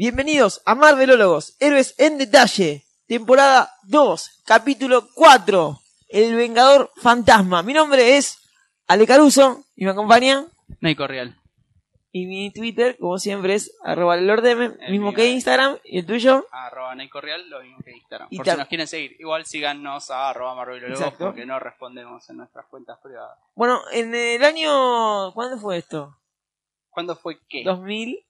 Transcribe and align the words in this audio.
Bienvenidos 0.00 0.62
a 0.64 0.76
Marvelólogos, 0.76 1.56
Héroes 1.58 1.96
en 1.98 2.18
Detalle, 2.18 2.84
temporada 3.08 3.68
2, 3.88 4.42
capítulo 4.46 5.08
4, 5.12 5.76
El 6.08 6.36
Vengador 6.36 6.92
Fantasma. 7.02 7.64
Mi 7.64 7.72
nombre 7.72 8.16
es 8.16 8.38
Ale 8.86 9.08
Caruso 9.08 9.64
y 9.74 9.84
me 9.84 9.90
acompaña. 9.90 10.46
Nico 10.80 11.08
Real. 11.08 11.36
Y 12.12 12.26
mi 12.26 12.52
Twitter, 12.52 12.96
como 12.96 13.18
siempre, 13.18 13.54
es 13.54 13.76
arroba 13.82 14.16
lordm, 14.16 14.76
mismo 14.88 15.12
que 15.12 15.30
Instagram, 15.30 15.78
y 15.82 15.98
el 15.98 16.06
tuyo. 16.06 16.46
Arroba 16.52 16.94
Real, 16.94 17.50
lo 17.50 17.60
mismo 17.60 17.78
que 17.84 17.90
Instagram. 17.90 18.28
Y 18.30 18.36
Por 18.36 18.46
si 18.46 18.56
nos 18.56 18.68
quieren 18.68 18.86
seguir, 18.86 19.16
igual 19.18 19.46
síganos 19.46 20.12
a 20.12 20.30
arroba 20.30 20.54
Marvelologos 20.54 21.00
Exacto. 21.00 21.24
porque 21.24 21.44
no 21.44 21.58
respondemos 21.58 22.30
en 22.30 22.36
nuestras 22.36 22.66
cuentas 22.66 23.00
privadas. 23.02 23.36
Bueno, 23.56 23.80
en 23.90 24.14
el 24.14 24.44
año. 24.44 25.32
¿Cuándo 25.34 25.58
fue 25.58 25.78
esto? 25.78 26.16
¿Cuándo 26.88 27.16
fue 27.16 27.40
qué? 27.48 27.64
2000. 27.64 28.24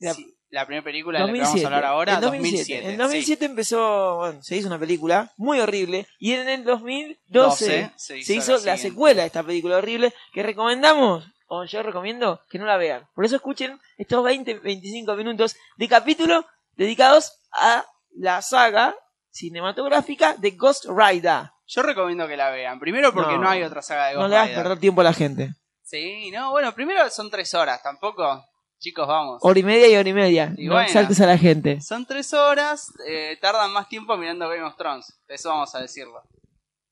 La, 0.00 0.12
Sí, 0.14 0.34
la 0.50 0.66
primera 0.66 0.82
película 0.84 1.20
de 1.20 1.26
la 1.26 1.32
que 1.32 1.38
2007. 1.38 1.64
vamos 1.64 1.64
a 1.72 1.76
hablar 1.76 1.90
ahora, 1.92 2.14
En 2.14 2.20
2007. 2.20 2.58
2007. 2.58 2.90
En 2.92 2.98
2007 2.98 3.44
empezó, 3.44 4.16
bueno, 4.16 4.42
se 4.42 4.56
hizo 4.56 4.66
una 4.68 4.78
película 4.78 5.30
muy 5.36 5.60
horrible. 5.60 6.06
Y 6.18 6.32
en 6.32 6.48
el 6.48 6.64
2012 6.64 7.18
12 7.28 7.92
se 7.96 8.18
hizo 8.18 8.26
se 8.26 8.34
hizo 8.34 8.66
la 8.66 8.76
secuela 8.76 9.22
de 9.22 9.26
esta 9.28 9.42
película 9.42 9.76
horrible 9.76 10.12
que 10.32 10.42
recomendamos, 10.42 11.24
o 11.46 11.64
yo 11.64 11.82
recomiendo, 11.82 12.40
que 12.50 12.58
no 12.58 12.66
la 12.66 12.76
vean. 12.76 13.08
Por 13.14 13.24
eso 13.24 13.36
escuchen 13.36 13.78
estos 13.98 14.22
20, 14.24 14.58
25 14.60 15.14
minutos 15.14 15.56
de 15.76 15.88
capítulo 15.88 16.44
dedicados 16.76 17.32
a 17.52 17.84
la 18.16 18.42
saga 18.42 18.94
cinematográfica 19.30 20.34
de 20.36 20.50
Ghost 20.52 20.86
Rider. 20.88 21.50
Yo 21.66 21.82
recomiendo 21.82 22.26
que 22.26 22.36
la 22.36 22.50
vean. 22.50 22.78
Primero 22.80 23.12
porque 23.12 23.32
No. 23.34 23.42
no, 23.44 23.48
hay 23.50 23.62
otra 23.62 23.82
saga 23.82 24.08
de 24.08 24.14
No 24.14 24.20
Ghost 24.20 24.30
le 24.30 24.36
hagas 24.36 24.48
Rider. 24.48 24.62
perder 24.62 24.78
tiempo 24.80 25.00
a 25.00 25.04
la 25.04 25.12
gente. 25.12 25.50
Sí, 25.82 26.30
no, 26.30 26.50
bueno, 26.50 26.72
primero 26.74 27.08
son 27.10 27.30
tres 27.30 27.52
horas, 27.54 27.82
tampoco. 27.82 28.44
Chicos, 28.80 29.06
vamos. 29.06 29.38
Hora 29.42 29.58
y 29.58 29.62
media 29.62 29.88
y 29.88 29.96
hora 29.96 30.08
y 30.08 30.12
media. 30.14 30.54
Y 30.56 30.64
no 30.66 30.72
bueno. 30.72 30.86
exaltes 30.86 31.20
a 31.20 31.26
la 31.26 31.36
gente. 31.36 31.82
Son 31.82 32.06
tres 32.06 32.32
horas, 32.32 32.90
eh, 33.06 33.36
tardan 33.38 33.70
más 33.72 33.88
tiempo 33.90 34.16
mirando 34.16 34.48
Game 34.48 34.62
of 34.62 34.74
Thrones. 34.76 35.20
Eso 35.28 35.50
vamos 35.50 35.74
a 35.74 35.80
decirlo. 35.80 36.22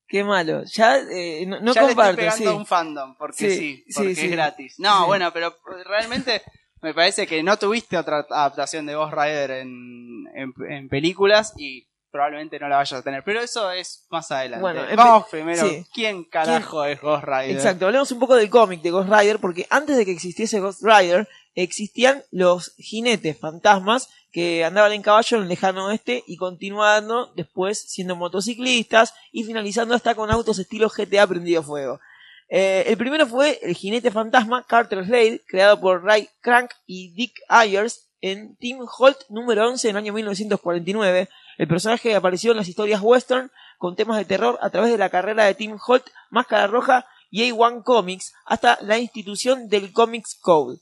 Qué 0.06 0.22
malo. 0.22 0.64
Ya 0.64 0.98
eh, 0.98 1.46
no, 1.46 1.60
no 1.60 1.72
ya 1.72 1.82
le 1.82 1.88
comparto, 1.88 2.10
estoy 2.10 2.24
pegando 2.24 2.50
sí. 2.50 2.56
un 2.58 2.66
fandom, 2.66 3.16
porque 3.16 3.50
Sí, 3.50 3.84
porque 3.94 4.14
sí. 4.14 4.26
es 4.26 4.30
gratis. 4.30 4.74
No, 4.78 5.06
bueno, 5.06 5.32
pero 5.32 5.56
realmente 5.86 6.42
me 6.82 6.92
parece 6.92 7.26
que 7.26 7.42
no 7.42 7.56
tuviste 7.56 7.96
otra 7.96 8.26
adaptación 8.28 8.84
de 8.84 8.94
Ghost 8.94 9.14
Rider 9.14 9.50
en, 9.52 10.26
en, 10.34 10.52
en 10.70 10.88
películas 10.90 11.54
y 11.56 11.88
probablemente 12.10 12.58
no 12.58 12.68
la 12.68 12.76
vayas 12.76 13.00
a 13.00 13.02
tener. 13.02 13.22
Pero 13.24 13.40
eso 13.40 13.70
es 13.70 14.06
más 14.10 14.30
adelante. 14.30 14.60
Bueno, 14.62 14.88
en 14.88 14.96
Vamos 14.96 15.26
primero, 15.30 15.66
sí. 15.66 15.86
¿quién 15.92 16.24
carajo 16.24 16.84
es 16.84 17.00
Ghost 17.00 17.24
Rider? 17.24 17.50
Exacto, 17.50 17.86
hablemos 17.86 18.10
un 18.12 18.18
poco 18.18 18.34
del 18.36 18.50
cómic 18.50 18.80
de 18.82 18.90
Ghost 18.90 19.10
Rider, 19.10 19.38
porque 19.38 19.66
antes 19.70 19.96
de 19.96 20.04
que 20.04 20.12
existiese 20.12 20.60
Ghost 20.60 20.82
Rider, 20.82 21.28
existían 21.62 22.22
los 22.30 22.74
jinetes 22.78 23.36
fantasmas 23.36 24.08
que 24.30 24.64
andaban 24.64 24.92
en 24.92 25.02
caballo 25.02 25.36
en 25.36 25.42
el 25.42 25.48
lejano 25.48 25.86
oeste 25.86 26.22
y 26.26 26.36
continuando 26.36 27.32
después 27.34 27.78
siendo 27.78 28.14
motociclistas 28.14 29.14
y 29.32 29.42
finalizando 29.42 29.94
hasta 29.94 30.14
con 30.14 30.30
autos 30.30 30.58
estilo 30.58 30.88
GTA 30.88 31.26
prendido 31.26 31.62
fuego. 31.62 32.00
Eh, 32.48 32.84
el 32.86 32.96
primero 32.96 33.26
fue 33.26 33.58
el 33.62 33.74
jinete 33.74 34.10
fantasma 34.10 34.64
Carter 34.66 35.04
Slade, 35.04 35.42
creado 35.48 35.80
por 35.80 36.04
Ray 36.04 36.28
Crank 36.40 36.70
y 36.86 37.12
Dick 37.14 37.40
Ayers 37.48 38.08
en 38.20 38.56
Team 38.56 38.86
Holt 38.98 39.18
número 39.28 39.68
11 39.68 39.88
en 39.88 39.96
el 39.96 40.02
año 40.04 40.12
1949. 40.12 41.28
El 41.58 41.68
personaje 41.68 42.14
apareció 42.14 42.52
en 42.52 42.58
las 42.58 42.68
historias 42.68 43.00
western 43.02 43.50
con 43.78 43.96
temas 43.96 44.18
de 44.18 44.24
terror 44.24 44.58
a 44.62 44.70
través 44.70 44.92
de 44.92 44.98
la 44.98 45.10
carrera 45.10 45.44
de 45.44 45.54
Tim 45.54 45.76
Holt, 45.84 46.06
Máscara 46.30 46.68
Roja 46.68 47.06
y 47.30 47.50
A1 47.50 47.82
Comics 47.82 48.32
hasta 48.46 48.78
la 48.82 48.98
institución 48.98 49.68
del 49.68 49.92
Comics 49.92 50.36
Code. 50.40 50.78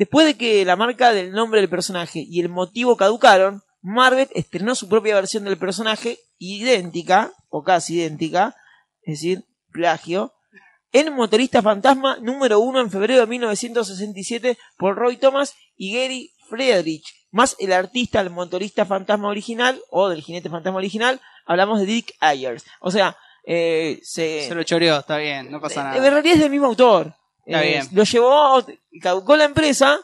Después 0.00 0.24
de 0.24 0.34
que 0.34 0.64
la 0.64 0.76
marca 0.76 1.12
del 1.12 1.30
nombre 1.32 1.60
del 1.60 1.68
personaje 1.68 2.24
y 2.26 2.40
el 2.40 2.48
motivo 2.48 2.96
caducaron, 2.96 3.62
Marvel 3.82 4.28
estrenó 4.34 4.74
su 4.74 4.88
propia 4.88 5.14
versión 5.14 5.44
del 5.44 5.58
personaje, 5.58 6.18
idéntica, 6.38 7.34
o 7.50 7.62
casi 7.62 7.96
idéntica, 7.96 8.56
es 9.02 9.20
decir, 9.20 9.44
plagio, 9.70 10.32
en 10.92 11.12
Motorista 11.12 11.60
Fantasma 11.60 12.16
número 12.22 12.60
1 12.60 12.80
en 12.80 12.90
febrero 12.90 13.20
de 13.20 13.26
1967 13.26 14.56
por 14.78 14.96
Roy 14.96 15.18
Thomas 15.18 15.52
y 15.76 15.94
Gary 15.94 16.32
Friedrich, 16.48 17.04
más 17.30 17.54
el 17.58 17.70
artista 17.74 18.22
del 18.22 18.32
Motorista 18.32 18.86
Fantasma 18.86 19.28
original, 19.28 19.78
o 19.90 20.08
del 20.08 20.22
Jinete 20.22 20.48
Fantasma 20.48 20.78
original, 20.78 21.20
hablamos 21.44 21.78
de 21.78 21.84
Dick 21.84 22.14
Ayers. 22.20 22.64
O 22.80 22.90
sea, 22.90 23.18
eh, 23.44 24.00
se, 24.02 24.48
Se 24.48 24.54
lo 24.54 24.62
choreó, 24.62 24.98
está 25.00 25.18
bien, 25.18 25.50
no 25.50 25.60
pasa 25.60 25.80
en 25.94 26.00
nada. 26.00 26.10
realidad 26.10 26.36
es 26.36 26.40
del 26.40 26.50
mismo 26.50 26.68
autor. 26.68 27.12
Está 27.44 27.62
Eh, 27.62 27.68
bien. 27.68 27.88
Lo 27.92 28.04
llevó, 28.04 28.64
caducó 29.00 29.36
la 29.36 29.44
empresa, 29.44 29.98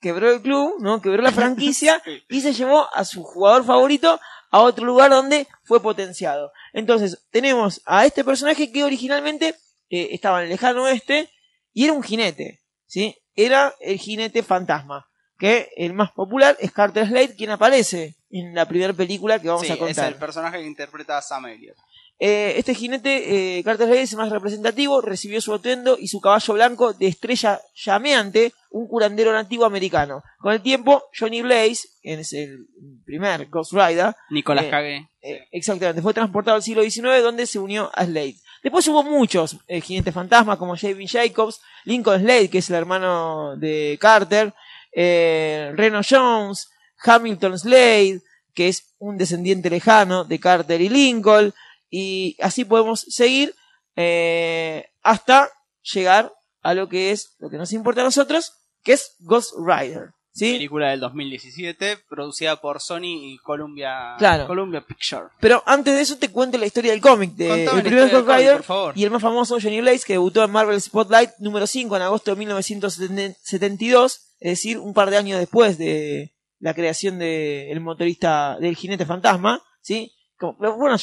quebró 0.00 0.32
el 0.32 0.40
club, 0.42 0.76
¿no? 0.80 1.00
Quebró 1.02 1.22
la 1.22 1.32
franquicia 1.32 2.02
y 2.28 2.40
se 2.40 2.52
llevó 2.52 2.88
a 2.94 3.04
su 3.04 3.22
jugador 3.22 3.64
favorito 3.64 4.18
a 4.50 4.60
otro 4.60 4.84
lugar 4.86 5.10
donde 5.10 5.46
fue 5.64 5.82
potenciado. 5.82 6.52
Entonces, 6.72 7.26
tenemos 7.30 7.82
a 7.84 8.06
este 8.06 8.24
personaje 8.24 8.70
que 8.72 8.84
originalmente 8.84 9.56
eh, 9.90 10.08
estaba 10.12 10.38
en 10.38 10.44
el 10.44 10.50
lejano 10.50 10.84
oeste 10.84 11.30
y 11.72 11.84
era 11.84 11.92
un 11.92 12.02
jinete, 12.02 12.62
¿sí? 12.86 13.16
Era 13.34 13.74
el 13.80 13.98
jinete 13.98 14.42
fantasma, 14.42 15.08
que 15.38 15.68
el 15.76 15.92
más 15.92 16.12
popular 16.12 16.56
es 16.60 16.72
Carter 16.72 17.06
Slade, 17.06 17.36
quien 17.36 17.50
aparece 17.50 18.16
en 18.30 18.54
la 18.54 18.66
primera 18.66 18.92
película 18.92 19.38
que 19.40 19.48
vamos 19.48 19.66
Sí, 19.66 19.72
a 19.72 19.74
es 19.74 19.80
contar. 19.80 20.08
el 20.08 20.14
personaje 20.18 20.58
que 20.58 20.66
interpreta 20.66 21.18
a 21.18 21.22
Sam 21.22 21.46
Elliott. 21.46 21.76
Eh, 22.18 22.54
este 22.56 22.74
jinete, 22.74 23.58
eh, 23.58 23.62
Carter 23.62 23.86
Slade, 23.86 24.02
es 24.02 24.12
el 24.12 24.18
más 24.18 24.30
representativo, 24.30 25.02
recibió 25.02 25.38
su 25.42 25.52
atuendo 25.52 25.98
y 26.00 26.08
su 26.08 26.20
caballo 26.20 26.54
blanco 26.54 26.92
de 26.94 27.08
estrella 27.08 27.60
llameante, 27.74 28.52
un 28.70 28.88
curandero 28.88 29.32
nativo 29.32 29.66
americano. 29.66 30.22
Con 30.38 30.52
el 30.54 30.62
tiempo, 30.62 31.04
Johnny 31.18 31.42
Blaze, 31.42 31.88
quien 32.00 32.20
es 32.20 32.32
el 32.32 32.66
primer 33.04 33.46
Ghost 33.48 33.72
Rider, 33.74 34.14
Nicolás 34.30 34.64
Eh, 34.64 34.70
Cage. 34.70 35.08
eh, 35.20 35.48
exactamente, 35.52 36.00
fue 36.00 36.14
transportado 36.14 36.56
al 36.56 36.62
siglo 36.62 36.82
XIX 36.82 37.22
donde 37.22 37.46
se 37.46 37.58
unió 37.58 37.90
a 37.94 38.04
Slade. 38.06 38.36
Después 38.62 38.88
hubo 38.88 39.02
muchos 39.02 39.58
jinetes 39.82 40.12
fantasmas 40.14 40.56
como 40.56 40.74
J.B. 40.74 41.06
Jacobs, 41.06 41.60
Lincoln 41.84 42.20
Slade, 42.20 42.48
que 42.48 42.58
es 42.58 42.70
el 42.70 42.76
hermano 42.76 43.56
de 43.58 43.96
Carter, 44.00 44.52
Reno 44.92 46.00
Jones, 46.08 46.68
Hamilton 47.04 47.58
Slade, 47.58 48.20
que 48.54 48.68
es 48.68 48.94
un 48.98 49.18
descendiente 49.18 49.68
lejano 49.70 50.24
de 50.24 50.40
Carter 50.40 50.80
y 50.80 50.88
Lincoln, 50.88 51.52
y 51.90 52.36
así 52.40 52.64
podemos 52.64 53.00
seguir 53.00 53.54
eh, 53.96 54.86
hasta 55.02 55.50
llegar 55.94 56.32
a 56.62 56.74
lo 56.74 56.88
que 56.88 57.12
es 57.12 57.34
lo 57.38 57.48
que 57.48 57.56
nos 57.58 57.72
importa 57.72 58.00
a 58.00 58.04
nosotros, 58.04 58.52
que 58.82 58.92
es 58.92 59.14
Ghost 59.20 59.54
Rider. 59.58 60.10
¿sí? 60.32 60.52
Película 60.52 60.90
del 60.90 61.00
2017, 61.00 61.98
producida 62.08 62.60
por 62.60 62.80
Sony 62.82 63.04
y 63.04 63.38
Columbia, 63.38 64.16
Claro. 64.18 64.46
Columbia 64.46 64.82
Picture. 64.86 65.28
Pero 65.40 65.62
antes 65.64 65.94
de 65.94 66.00
eso 66.02 66.18
te 66.18 66.30
cuento 66.30 66.58
la 66.58 66.66
historia 66.66 66.92
del 66.92 67.00
cómic 67.00 67.32
de 67.34 67.64
el 67.64 67.82
primer 67.82 68.10
Ghost 68.10 68.28
Rider 68.28 68.62
y 68.94 69.04
el 69.04 69.10
más 69.10 69.22
famoso 69.22 69.58
Johnny 69.60 69.80
Blaze 69.80 70.04
que 70.04 70.12
debutó 70.14 70.44
en 70.44 70.50
Marvel 70.50 70.80
Spotlight 70.80 71.30
número 71.38 71.66
5 71.66 71.96
en 71.96 72.02
agosto 72.02 72.32
de 72.32 72.36
1972, 72.38 74.20
es 74.40 74.50
decir, 74.50 74.78
un 74.78 74.92
par 74.92 75.10
de 75.10 75.16
años 75.16 75.38
después 75.38 75.78
de 75.78 76.34
la 76.58 76.74
creación 76.74 77.18
del 77.18 77.80
motorista 77.80 78.58
del 78.60 78.76
jinete 78.76 79.06
fantasma, 79.06 79.62
¿sí? 79.80 80.12
Como, 80.38 80.56
lo 80.60 80.76
fueron. 80.76 80.98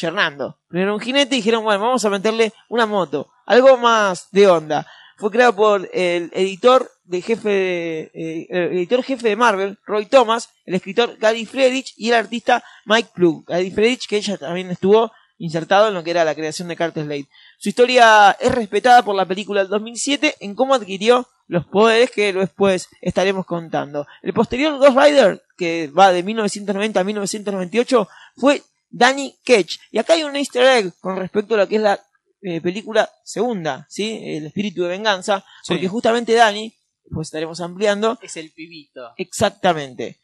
Primero 0.67 0.93
un 0.93 0.99
jinete 0.99 1.35
y 1.35 1.39
dijeron, 1.39 1.63
bueno, 1.63 1.81
vamos 1.81 2.05
a 2.05 2.09
meterle 2.09 2.53
una 2.69 2.85
moto, 2.85 3.29
algo 3.45 3.77
más 3.77 4.27
de 4.31 4.47
onda. 4.47 4.87
Fue 5.17 5.31
creado 5.31 5.55
por 5.55 5.89
el 5.93 6.31
editor 6.33 6.89
de 7.05 7.21
jefe 7.21 7.49
de, 7.49 8.11
eh, 8.13 8.47
editor 8.49 9.03
jefe 9.03 9.29
de 9.29 9.35
Marvel, 9.35 9.77
Roy 9.85 10.05
Thomas, 10.05 10.49
el 10.65 10.75
escritor 10.75 11.17
Gary 11.17 11.45
Friedrich 11.45 11.93
y 11.97 12.09
el 12.09 12.15
artista 12.15 12.63
Mike 12.85 13.09
Plug. 13.13 13.45
Gary 13.45 13.71
Friedrich, 13.71 14.07
que 14.07 14.17
ella 14.17 14.37
también 14.37 14.69
estuvo 14.71 15.11
insertado 15.37 15.89
en 15.89 15.93
lo 15.93 16.03
que 16.03 16.11
era 16.11 16.23
la 16.23 16.35
creación 16.35 16.67
de 16.67 16.75
Carter 16.75 17.03
Slade. 17.03 17.27
Su 17.57 17.69
historia 17.69 18.31
es 18.39 18.51
respetada 18.51 19.03
por 19.03 19.15
la 19.15 19.25
película 19.25 19.61
del 19.61 19.69
2007 19.69 20.35
en 20.39 20.55
cómo 20.55 20.73
adquirió 20.73 21.27
los 21.47 21.65
poderes 21.65 22.11
que 22.11 22.31
después 22.31 22.89
estaremos 23.01 23.45
contando. 23.45 24.07
El 24.21 24.33
posterior 24.33 24.77
Ghost 24.77 24.97
Rider, 24.97 25.43
que 25.57 25.87
va 25.87 26.11
de 26.11 26.23
1990 26.23 26.99
a 26.99 27.03
1998, 27.03 28.07
fue 28.37 28.63
Danny 28.95 29.35
Ketch. 29.43 29.79
Y 29.91 29.97
acá 29.97 30.13
hay 30.13 30.23
un 30.23 30.35
easter 30.35 30.63
egg 30.63 30.93
con 31.01 31.17
respecto 31.17 31.55
a 31.55 31.57
lo 31.57 31.67
que 31.67 31.75
es 31.77 31.81
la 31.81 31.99
eh, 32.43 32.61
película 32.61 33.09
segunda, 33.23 33.85
¿sí? 33.89 34.19
El 34.23 34.45
espíritu 34.45 34.83
de 34.83 34.89
venganza, 34.89 35.43
Sí. 35.63 35.73
porque 35.73 35.87
justamente 35.87 36.33
Danny, 36.33 36.73
pues 37.11 37.27
estaremos 37.29 37.59
ampliando, 37.61 38.19
Es 38.21 38.37
el 38.37 38.51
pibito. 38.51 39.13
exactamente. 39.17 40.19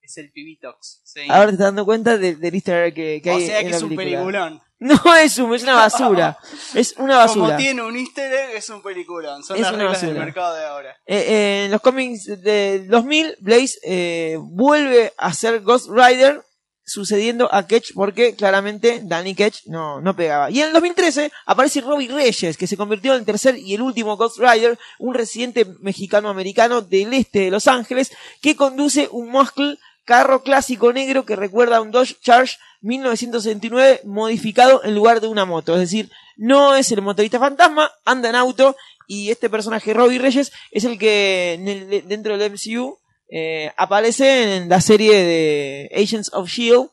Es 0.00 0.18
el 0.18 0.30
pibitox. 0.32 1.00
Sí. 1.04 1.20
Ahora 1.28 1.46
te 1.46 1.52
estás 1.52 1.66
dando 1.68 1.84
cuenta 1.84 2.18
de- 2.18 2.34
del 2.36 2.54
easter 2.54 2.84
egg 2.86 2.94
que, 2.94 3.20
que 3.22 3.30
o 3.30 3.36
hay 3.36 3.46
sea 3.46 3.60
en 3.60 3.66
que 3.66 3.70
la 3.70 3.76
es 3.76 3.82
un 3.82 3.96
peliculón. 3.96 4.62
No 4.80 5.00
es 5.16 5.38
un, 5.38 5.54
es 5.54 5.62
una 5.62 5.74
basura. 5.76 6.36
es 6.74 6.94
una 6.98 7.24
Como 7.28 7.42
basura. 7.44 7.56
tiene 7.56 7.82
un 7.82 7.96
easter 7.96 8.32
egg, 8.32 8.56
es 8.56 8.68
un 8.68 8.82
peliculón. 8.82 9.44
Son 9.44 9.56
Es 9.56 9.62
las 9.62 9.72
una 9.72 9.82
reglas 9.84 10.00
del 10.00 10.10
basura. 10.10 10.24
mercado 10.26 10.54
de 10.56 10.64
ahora. 10.64 10.90
Eh, 11.06 11.16
eh, 11.16 11.64
en 11.66 11.70
los 11.70 11.80
cómics 11.80 12.42
del 12.42 12.88
2000, 12.88 13.36
Blaze 13.40 13.78
eh, 13.84 14.36
vuelve 14.40 15.12
a 15.16 15.32
ser 15.32 15.60
Ghost 15.60 15.88
Rider 15.88 16.42
sucediendo 16.84 17.52
a 17.52 17.66
Ketch 17.66 17.92
porque 17.94 18.34
claramente 18.34 19.00
Danny 19.04 19.34
Ketch 19.34 19.66
no, 19.66 20.00
no 20.00 20.16
pegaba. 20.16 20.50
Y 20.50 20.60
en 20.60 20.68
el 20.68 20.72
2013 20.72 21.30
aparece 21.46 21.80
Robbie 21.80 22.08
Reyes, 22.08 22.56
que 22.56 22.66
se 22.66 22.76
convirtió 22.76 23.12
en 23.14 23.20
el 23.20 23.26
tercer 23.26 23.56
y 23.56 23.74
el 23.74 23.82
último 23.82 24.16
Ghost 24.16 24.38
Rider, 24.38 24.78
un 24.98 25.14
residente 25.14 25.64
mexicano-americano 25.80 26.82
del 26.82 27.12
este 27.14 27.40
de 27.40 27.50
Los 27.50 27.68
Ángeles, 27.68 28.12
que 28.40 28.56
conduce 28.56 29.08
un 29.10 29.30
Muscle 29.30 29.78
carro 30.04 30.42
clásico 30.42 30.92
negro 30.92 31.24
que 31.24 31.36
recuerda 31.36 31.76
a 31.76 31.80
un 31.80 31.90
Dodge 31.92 32.16
Charge 32.20 32.58
1969 32.80 34.00
modificado 34.04 34.82
en 34.84 34.94
lugar 34.94 35.20
de 35.20 35.28
una 35.28 35.44
moto. 35.44 35.74
Es 35.74 35.80
decir, 35.80 36.10
no 36.36 36.74
es 36.74 36.90
el 36.90 37.02
motorista 37.02 37.38
fantasma, 37.38 37.90
anda 38.04 38.28
en 38.28 38.34
auto 38.34 38.76
y 39.06 39.30
este 39.30 39.48
personaje 39.48 39.94
Robbie 39.94 40.18
Reyes 40.18 40.52
es 40.70 40.84
el 40.84 40.98
que 40.98 42.02
dentro 42.06 42.36
del 42.36 42.52
MCU 42.52 42.98
eh, 43.34 43.72
aparece 43.78 44.56
en 44.56 44.68
la 44.68 44.82
serie 44.82 45.24
de 45.24 45.90
Agents 45.96 46.30
of 46.34 46.50
Shield 46.50 46.90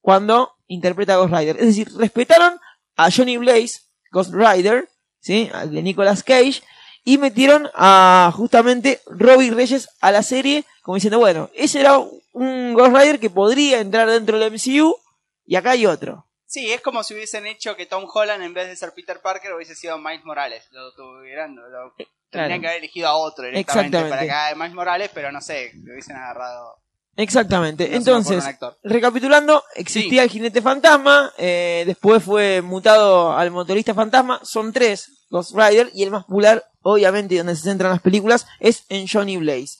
cuando 0.00 0.54
interpreta 0.68 1.12
a 1.12 1.16
Ghost 1.18 1.34
Rider. 1.34 1.56
Es 1.58 1.66
decir, 1.66 1.88
respetaron 1.98 2.58
a 2.96 3.10
Johnny 3.10 3.36
Blaze, 3.36 3.82
Ghost 4.10 4.32
Rider, 4.32 4.88
¿sí? 5.20 5.50
al 5.52 5.74
de 5.74 5.82
Nicolas 5.82 6.22
Cage, 6.22 6.62
y 7.04 7.18
metieron 7.18 7.68
a 7.74 8.32
justamente 8.34 9.02
Robbie 9.04 9.50
Reyes 9.50 9.90
a 10.00 10.10
la 10.12 10.22
serie, 10.22 10.64
como 10.80 10.94
diciendo, 10.94 11.18
bueno, 11.18 11.50
ese 11.52 11.80
era 11.80 11.98
un 12.32 12.72
Ghost 12.72 12.96
Rider 12.96 13.20
que 13.20 13.28
podría 13.28 13.80
entrar 13.80 14.08
dentro 14.08 14.38
del 14.38 14.52
MCU, 14.52 14.96
y 15.44 15.56
acá 15.56 15.72
hay 15.72 15.84
otro. 15.84 16.26
Sí, 16.46 16.72
es 16.72 16.80
como 16.80 17.02
si 17.02 17.12
hubiesen 17.12 17.46
hecho 17.46 17.76
que 17.76 17.84
Tom 17.84 18.06
Holland 18.10 18.42
en 18.42 18.54
vez 18.54 18.68
de 18.68 18.76
ser 18.76 18.94
Peter 18.94 19.20
Parker 19.20 19.52
hubiese 19.52 19.74
sido 19.74 19.98
Miles 19.98 20.24
Morales. 20.24 20.66
Lo 20.70 20.94
tuvieran, 20.94 21.54
lo, 21.54 21.94
tendrían 22.36 22.60
que 22.60 22.66
haber 22.68 22.78
elegido 22.78 23.08
a 23.08 23.16
otro 23.16 23.44
directamente 23.46 23.96
Exactamente. 23.96 24.10
para 24.10 24.22
que 24.22 24.30
haga 24.30 24.54
Miles 24.54 24.74
Morales, 24.74 25.10
pero 25.12 25.32
no 25.32 25.40
sé, 25.40 25.72
lo 25.82 25.92
hubiesen 25.92 26.16
agarrado. 26.16 26.76
Exactamente. 27.16 27.88
no 27.88 27.96
Entonces, 27.96 28.44
recapitulando, 28.82 29.64
existía 29.74 30.22
el 30.22 30.30
jinete 30.30 30.60
fantasma, 30.60 31.32
eh, 31.38 31.84
después 31.86 32.22
fue 32.22 32.60
mutado 32.62 33.36
al 33.36 33.50
motorista 33.50 33.94
fantasma, 33.94 34.40
son 34.42 34.72
tres 34.72 35.26
Ghost 35.30 35.56
Rider, 35.56 35.90
y 35.94 36.02
el 36.02 36.10
más 36.10 36.24
popular, 36.24 36.62
obviamente, 36.82 37.36
donde 37.38 37.56
se 37.56 37.62
centran 37.62 37.90
las 37.90 38.02
películas, 38.02 38.46
es 38.60 38.84
en 38.88 39.06
Johnny 39.08 39.36
Blaze. 39.38 39.78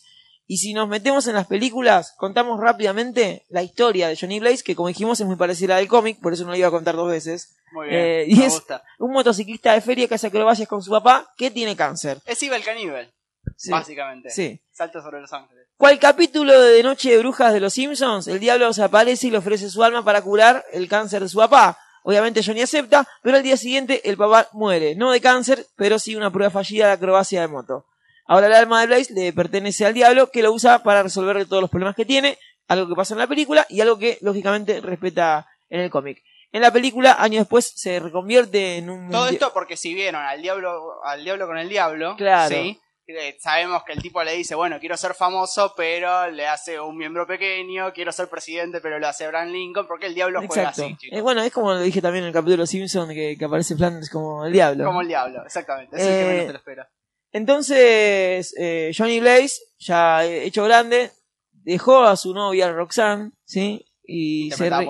Y 0.48 0.58
si 0.58 0.72
nos 0.74 0.88
metemos 0.88 1.26
en 1.26 1.34
las 1.34 1.46
películas, 1.48 2.14
contamos 2.16 2.60
rápidamente 2.60 3.44
la 3.48 3.62
historia 3.62 4.06
de 4.08 4.16
Johnny 4.16 4.38
Blaze, 4.38 4.62
que 4.62 4.76
como 4.76 4.88
dijimos 4.88 5.18
es 5.20 5.26
muy 5.26 5.36
parecida 5.36 5.74
a 5.74 5.76
la 5.76 5.80
del 5.80 5.88
cómic, 5.88 6.20
por 6.20 6.32
eso 6.32 6.44
no 6.44 6.52
la 6.52 6.58
iba 6.58 6.68
a 6.68 6.70
contar 6.70 6.94
dos 6.94 7.10
veces. 7.10 7.56
Muy 7.72 7.88
bien, 7.88 8.00
Eh, 8.00 8.24
y 8.28 8.36
me 8.36 8.46
es- 8.46 8.52
gusta. 8.54 8.84
Un 9.00 9.12
motociclista 9.12 9.72
de 9.72 9.80
feria 9.80 10.06
que 10.06 10.14
hace 10.14 10.28
acrobacias 10.28 10.68
con 10.68 10.82
su 10.82 10.90
papá, 10.92 11.32
que 11.36 11.50
tiene 11.50 11.74
cáncer. 11.74 12.20
Es 12.26 12.40
Ivel 12.44 12.62
Caníbal, 12.62 13.12
Sí. 13.56 13.70
básicamente. 13.72 14.30
Sí. 14.30 14.60
Salta 14.72 15.02
sobre 15.02 15.20
los 15.20 15.32
ángeles. 15.32 15.66
¿Cuál 15.76 15.98
capítulo 15.98 16.58
de 16.62 16.82
Noche 16.84 17.10
de 17.10 17.18
Brujas 17.18 17.52
de 17.52 17.60
los 17.60 17.72
Simpsons? 17.74 18.28
El 18.28 18.38
diablo 18.38 18.72
se 18.72 18.84
aparece 18.84 19.26
y 19.26 19.30
le 19.30 19.38
ofrece 19.38 19.68
su 19.68 19.82
alma 19.82 20.04
para 20.04 20.22
curar 20.22 20.64
el 20.72 20.88
cáncer 20.88 21.22
de 21.22 21.28
su 21.28 21.38
papá. 21.38 21.76
Obviamente 22.04 22.40
Johnny 22.44 22.62
acepta, 22.62 23.06
pero 23.20 23.36
al 23.36 23.42
día 23.42 23.56
siguiente 23.56 24.08
el 24.08 24.16
papá 24.16 24.48
muere. 24.52 24.94
No 24.94 25.10
de 25.10 25.20
cáncer, 25.20 25.66
pero 25.74 25.98
sí 25.98 26.14
una 26.14 26.30
prueba 26.32 26.50
fallida 26.50 26.86
de 26.86 26.92
acrobacia 26.92 27.40
de 27.40 27.48
moto. 27.48 27.84
Ahora 28.28 28.46
el 28.48 28.54
alma 28.54 28.80
de 28.80 28.86
Blaze 28.88 29.12
le 29.14 29.32
pertenece 29.32 29.86
al 29.86 29.94
diablo 29.94 30.30
que 30.30 30.42
lo 30.42 30.52
usa 30.52 30.82
para 30.82 31.02
resolver 31.02 31.46
todos 31.46 31.60
los 31.62 31.70
problemas 31.70 31.94
que 31.94 32.04
tiene, 32.04 32.38
algo 32.68 32.88
que 32.88 32.94
pasa 32.94 33.14
en 33.14 33.18
la 33.18 33.26
película 33.26 33.66
y 33.68 33.80
algo 33.80 33.98
que 33.98 34.18
lógicamente 34.20 34.80
respeta 34.80 35.46
en 35.68 35.80
el 35.80 35.90
cómic. 35.90 36.22
En 36.52 36.62
la 36.62 36.72
película, 36.72 37.16
años 37.18 37.40
después, 37.42 37.72
se 37.76 38.00
reconvierte 38.00 38.78
en 38.78 38.88
un... 38.90 39.10
Todo 39.10 39.28
esto 39.28 39.52
porque 39.52 39.76
si 39.76 39.94
vieron 39.94 40.22
al 40.22 40.40
diablo, 40.40 41.02
al 41.04 41.22
diablo 41.22 41.46
con 41.46 41.58
el 41.58 41.68
diablo, 41.68 42.16
Claro. 42.16 42.54
¿sí? 42.54 42.80
Eh, 43.08 43.36
sabemos 43.40 43.84
que 43.84 43.92
el 43.92 44.02
tipo 44.02 44.20
le 44.24 44.32
dice, 44.32 44.56
bueno, 44.56 44.80
quiero 44.80 44.96
ser 44.96 45.14
famoso, 45.14 45.74
pero 45.76 46.28
le 46.30 46.48
hace 46.48 46.80
un 46.80 46.96
miembro 46.96 47.24
pequeño, 47.24 47.92
quiero 47.92 48.10
ser 48.10 48.28
presidente, 48.28 48.80
pero 48.80 48.98
lo 48.98 49.06
hace 49.06 49.26
Abraham 49.26 49.50
Lincoln, 49.50 49.86
porque 49.86 50.06
el 50.06 50.14
diablo 50.14 50.40
juega 50.44 50.62
Exacto. 50.70 50.82
así, 50.86 50.96
chicos. 50.96 51.16
Eh, 51.18 51.22
bueno, 51.22 51.40
es 51.42 51.52
como 51.52 51.72
lo 51.72 51.78
dije 51.80 52.02
también 52.02 52.24
en 52.24 52.28
el 52.28 52.34
capítulo 52.34 52.66
Simpsons 52.66 53.12
que, 53.12 53.36
que 53.38 53.44
aparece 53.44 53.76
Flanders 53.76 54.10
como 54.10 54.44
el 54.44 54.52
diablo. 54.52 54.84
Como 54.86 55.02
el 55.02 55.08
diablo, 55.08 55.44
exactamente. 55.46 55.94
Es 55.96 56.02
el 56.02 56.08
que 56.08 56.20
Eh, 56.20 56.26
menos 56.26 56.46
te 56.46 56.52
lo 56.52 56.58
espera. 56.58 56.88
Entonces, 57.32 58.54
eh, 58.58 58.92
Johnny 58.96 59.20
Blaze, 59.20 59.54
ya 59.78 60.24
hecho 60.24 60.64
grande, 60.64 61.10
dejó 61.52 62.02
a 62.04 62.16
su 62.16 62.34
novia 62.34 62.70
Roxanne, 62.72 63.32
¿sí? 63.44 63.84
Y 64.08 64.50
se, 64.52 64.70
re- 64.70 64.86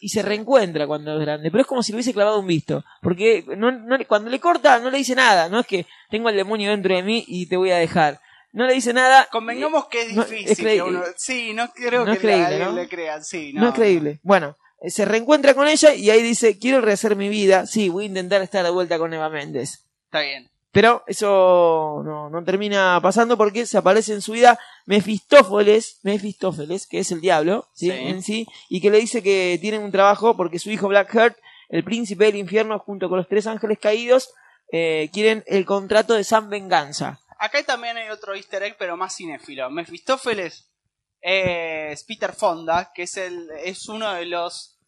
y 0.00 0.08
reencuentra 0.22 0.86
cuando 0.86 1.14
es 1.14 1.20
grande. 1.20 1.50
Pero 1.50 1.62
es 1.62 1.66
como 1.66 1.82
si 1.82 1.90
le 1.90 1.96
hubiese 1.96 2.14
clavado 2.14 2.38
un 2.38 2.46
visto. 2.46 2.84
Porque 3.02 3.44
no, 3.56 3.72
no 3.72 3.96
cuando 4.06 4.30
le 4.30 4.38
corta, 4.38 4.78
no 4.78 4.90
le 4.90 4.98
dice 4.98 5.16
nada. 5.16 5.48
No 5.48 5.58
es 5.60 5.66
que 5.66 5.86
tengo 6.08 6.28
el 6.28 6.36
demonio 6.36 6.70
dentro 6.70 6.94
de 6.94 7.02
mí 7.02 7.24
y 7.26 7.46
te 7.48 7.56
voy 7.56 7.72
a 7.72 7.78
dejar. 7.78 8.20
No 8.52 8.64
le 8.66 8.74
dice 8.74 8.92
nada. 8.92 9.26
Convengamos 9.32 9.88
que 9.88 10.02
es 10.02 10.12
No, 10.14 10.24
difícil. 10.24 10.48
es 10.68 10.74
que 10.74 10.82
uno- 10.82 11.02
Sí, 11.16 11.52
no 11.52 11.68
creo 11.72 12.04
que 12.04 12.18
creíble, 12.18 12.72
le 12.72 12.88
crean, 12.88 13.24
sí. 13.24 13.52
No, 13.52 13.62
No, 13.62 13.68
es 13.70 13.74
creíble. 13.74 14.20
Bueno, 14.22 14.56
eh, 14.80 14.90
se 14.90 15.04
reencuentra 15.04 15.54
con 15.54 15.66
ella 15.66 15.92
y 15.92 16.10
ahí 16.10 16.22
dice, 16.22 16.56
quiero 16.56 16.80
rehacer 16.80 17.16
mi 17.16 17.28
vida. 17.28 17.66
Sí, 17.66 17.88
voy 17.88 18.04
a 18.04 18.08
intentar 18.08 18.40
estar 18.42 18.62
de 18.64 18.70
vuelta 18.70 18.98
con 18.98 19.12
Eva 19.12 19.28
Méndez. 19.30 19.84
Está 20.04 20.20
bien. 20.20 20.48
Pero 20.74 21.04
eso 21.06 22.02
no, 22.04 22.28
no 22.28 22.44
termina 22.44 22.98
pasando 23.00 23.36
porque 23.36 23.64
se 23.64 23.78
aparece 23.78 24.12
en 24.12 24.20
su 24.20 24.32
vida 24.32 24.58
Mefistófeles, 24.86 26.00
Mefistófeles, 26.02 26.88
que 26.88 26.98
es 26.98 27.12
el 27.12 27.20
diablo, 27.20 27.68
¿sí? 27.74 27.92
Sí. 27.92 27.96
En 27.96 28.22
sí, 28.24 28.46
y 28.68 28.80
que 28.80 28.90
le 28.90 28.98
dice 28.98 29.22
que 29.22 29.56
tienen 29.60 29.84
un 29.84 29.92
trabajo 29.92 30.36
porque 30.36 30.58
su 30.58 30.72
hijo 30.72 30.88
Blackheart, 30.88 31.38
el 31.68 31.84
príncipe 31.84 32.24
del 32.24 32.34
infierno, 32.34 32.80
junto 32.80 33.08
con 33.08 33.18
los 33.18 33.28
tres 33.28 33.46
ángeles 33.46 33.78
caídos, 33.78 34.34
eh, 34.72 35.10
quieren 35.12 35.44
el 35.46 35.64
contrato 35.64 36.14
de 36.14 36.24
San 36.24 36.50
Venganza. 36.50 37.20
Acá 37.38 37.62
también 37.62 37.96
hay 37.96 38.10
otro 38.10 38.34
easter 38.34 38.64
egg, 38.64 38.74
pero 38.76 38.96
más 38.96 39.14
cinéfilo. 39.14 39.70
Mefistófeles 39.70 40.72
es 41.20 42.02
Peter 42.02 42.32
Fonda, 42.32 42.90
que 42.92 43.04
es, 43.04 43.16
el, 43.16 43.48
es 43.62 43.88
uno 43.88 44.12
de 44.12 44.26
los 44.26 44.80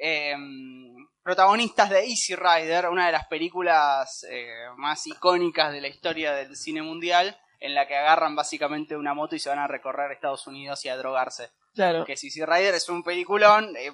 em, 0.00 0.95
protagonistas 1.26 1.90
de 1.90 2.04
Easy 2.04 2.36
Rider, 2.36 2.86
una 2.86 3.06
de 3.06 3.10
las 3.10 3.26
películas 3.26 4.24
eh, 4.30 4.46
más 4.76 5.08
icónicas 5.08 5.72
de 5.72 5.80
la 5.80 5.88
historia 5.88 6.32
del 6.32 6.54
cine 6.54 6.82
mundial, 6.82 7.36
en 7.58 7.74
la 7.74 7.88
que 7.88 7.96
agarran 7.96 8.36
básicamente 8.36 8.96
una 8.96 9.12
moto 9.12 9.34
y 9.34 9.40
se 9.40 9.48
van 9.48 9.58
a 9.58 9.66
recorrer 9.66 10.12
Estados 10.12 10.46
Unidos 10.46 10.84
y 10.84 10.88
a 10.88 10.96
drogarse. 10.96 11.50
Claro. 11.74 12.04
Que 12.04 12.12
Easy 12.12 12.44
Rider 12.44 12.76
es 12.76 12.88
un 12.88 13.02
peliculón, 13.02 13.76
eh, 13.76 13.90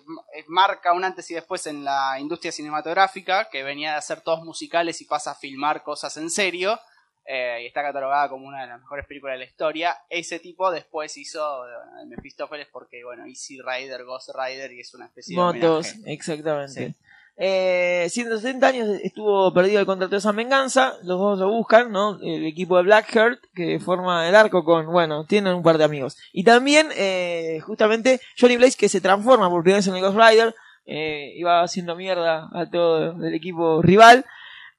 marca 0.48 0.92
un 0.92 1.04
antes 1.04 1.30
y 1.30 1.34
después 1.34 1.66
en 1.66 1.84
la 1.84 2.20
industria 2.20 2.52
cinematográfica, 2.52 3.48
que 3.48 3.62
venía 3.62 3.92
de 3.92 3.96
hacer 3.96 4.20
todos 4.20 4.42
musicales 4.42 5.00
y 5.00 5.06
pasa 5.06 5.30
a 5.30 5.34
filmar 5.34 5.82
cosas 5.82 6.14
en 6.18 6.28
serio, 6.28 6.78
eh, 7.24 7.60
y 7.62 7.66
está 7.66 7.82
catalogada 7.82 8.28
como 8.28 8.46
una 8.46 8.60
de 8.60 8.66
las 8.66 8.78
mejores 8.78 9.06
películas 9.06 9.36
de 9.36 9.38
la 9.38 9.44
historia. 9.46 9.96
Ese 10.10 10.38
tipo 10.38 10.70
después 10.70 11.16
hizo 11.16 11.60
bueno, 11.60 12.02
el 12.02 12.08
Mephistófeles 12.08 12.68
porque, 12.70 13.02
bueno, 13.04 13.24
Easy 13.24 13.58
Rider, 13.58 14.04
Ghost 14.04 14.32
Rider, 14.34 14.70
y 14.70 14.80
es 14.80 14.92
una 14.92 15.06
especie 15.06 15.34
de 15.34 15.40
Motos, 15.40 15.94
exactamente. 16.04 16.88
Sí. 16.88 16.96
Eh, 17.36 18.08
170 18.10 18.66
años 18.66 18.88
estuvo 19.02 19.52
perdido 19.54 19.80
el 19.80 19.86
contrato 19.86 20.14
de 20.14 20.20
San 20.20 20.36
Venganza, 20.36 20.94
los 21.02 21.18
dos 21.18 21.38
lo 21.38 21.50
buscan, 21.50 21.90
¿no? 21.90 22.18
El 22.22 22.44
equipo 22.44 22.76
de 22.76 22.82
Blackheart, 22.82 23.40
que 23.54 23.80
forma 23.80 24.28
el 24.28 24.34
arco 24.34 24.64
con, 24.64 24.86
bueno, 24.86 25.24
tienen 25.26 25.54
un 25.54 25.62
par 25.62 25.78
de 25.78 25.84
amigos. 25.84 26.18
Y 26.32 26.44
también, 26.44 26.88
eh, 26.96 27.60
justamente, 27.64 28.20
Johnny 28.38 28.56
Blaze, 28.56 28.76
que 28.76 28.88
se 28.88 29.00
transforma 29.00 29.48
por 29.48 29.62
primera 29.62 29.78
vez 29.78 29.86
en 29.86 29.96
el 29.96 30.02
Ghost 30.02 30.18
Rider, 30.18 30.54
eh, 30.84 31.32
iba 31.36 31.62
haciendo 31.62 31.96
mierda 31.96 32.48
a 32.52 32.68
todo 32.70 33.12
el 33.24 33.34
equipo 33.34 33.80
rival, 33.82 34.24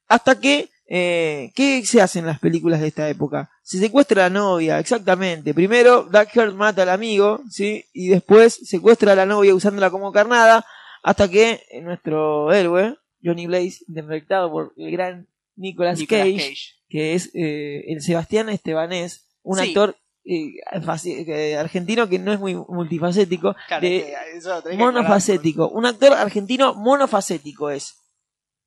hasta 0.08 0.40
que, 0.40 0.70
eh, 0.88 1.52
¿qué 1.56 1.84
se 1.86 2.02
hace 2.02 2.20
en 2.20 2.28
las 2.28 2.40
películas 2.40 2.82
de 2.82 2.88
esta 2.88 3.10
época? 3.10 3.50
Se 3.64 3.80
secuestra 3.80 4.26
a 4.26 4.30
la 4.30 4.36
novia, 4.40 4.80
exactamente. 4.80 5.54
Primero, 5.54 6.06
Blackheart 6.06 6.54
mata 6.54 6.84
al 6.84 6.90
amigo, 6.90 7.42
¿sí? 7.50 7.86
Y 7.94 8.10
después 8.10 8.60
secuestra 8.64 9.14
a 9.14 9.16
la 9.16 9.26
novia 9.26 9.56
usándola 9.56 9.90
como 9.90 10.12
carnada, 10.12 10.66
hasta 11.04 11.30
que 11.30 11.62
nuestro 11.84 12.52
héroe, 12.52 12.98
Johnny 13.24 13.46
Blaze, 13.48 13.84
interpretado 13.88 14.52
por 14.52 14.74
el 14.78 14.92
gran 14.92 15.28
Nicolas, 15.56 16.00
Nicolas 16.00 16.24
Cage, 16.24 16.38
Cage. 16.38 16.74
que 16.90 17.14
es 17.14 17.30
eh, 17.36 17.84
el 17.88 18.02
Sebastián 18.02 18.50
Estebanés, 18.50 19.30
un 19.44 19.60
Sí. 19.60 19.68
actor 19.68 19.96
eh, 20.26 21.56
argentino 21.58 22.08
que 22.08 22.18
no 22.18 22.32
es 22.34 22.40
muy 22.40 22.56
multifacético, 22.56 23.56
Claro, 23.68 23.82
de- 23.86 24.14
eso 24.34 24.64
monofacético. 24.78 25.68
Un 25.70 25.86
actor 25.86 26.14
argentino 26.14 26.74
monofacético 26.76 27.70
es. 27.70 27.98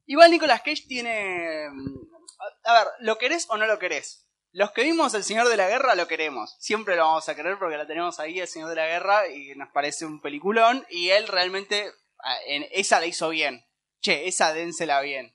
Igual 0.07 0.31
Nicolas 0.31 0.61
Cage 0.63 0.85
tiene. 0.87 1.65
a 2.65 2.73
ver, 2.75 2.87
¿lo 3.01 3.17
querés 3.19 3.47
o 3.49 3.57
no 3.57 3.67
lo 3.67 3.79
querés? 3.79 4.29
Los 4.53 4.71
que 4.73 4.85
vimos 4.85 5.13
El 5.15 5.25
Señor 5.25 5.49
de 5.49 5.57
la 5.57 5.69
Guerra 5.69 5.95
lo 5.95 6.07
queremos. 6.07 6.57
Siempre 6.61 6.97
lo 6.97 7.03
vamos 7.05 7.29
a 7.29 7.35
querer 7.35 7.59
porque 7.59 7.77
la 7.77 7.87
tenemos 7.87 8.21
ahí, 8.21 8.39
El 8.39 8.49
Señor 8.49 8.69
de 8.71 8.77
la 8.77 8.87
Guerra, 8.87 9.29
y 9.29 9.55
nos 9.57 9.69
parece 9.71 10.07
un 10.07 10.21
peliculón. 10.21 10.85
Y 10.91 11.09
él 11.09 11.27
realmente. 11.29 11.91
Ah, 12.23 12.37
En 12.47 12.67
esa 12.73 13.01
la 13.01 13.07
hizo 13.07 13.29
bien. 13.31 13.65
Che, 14.01 14.27
esa 14.29 14.53
dénsela 14.53 15.01
bien. 15.01 15.35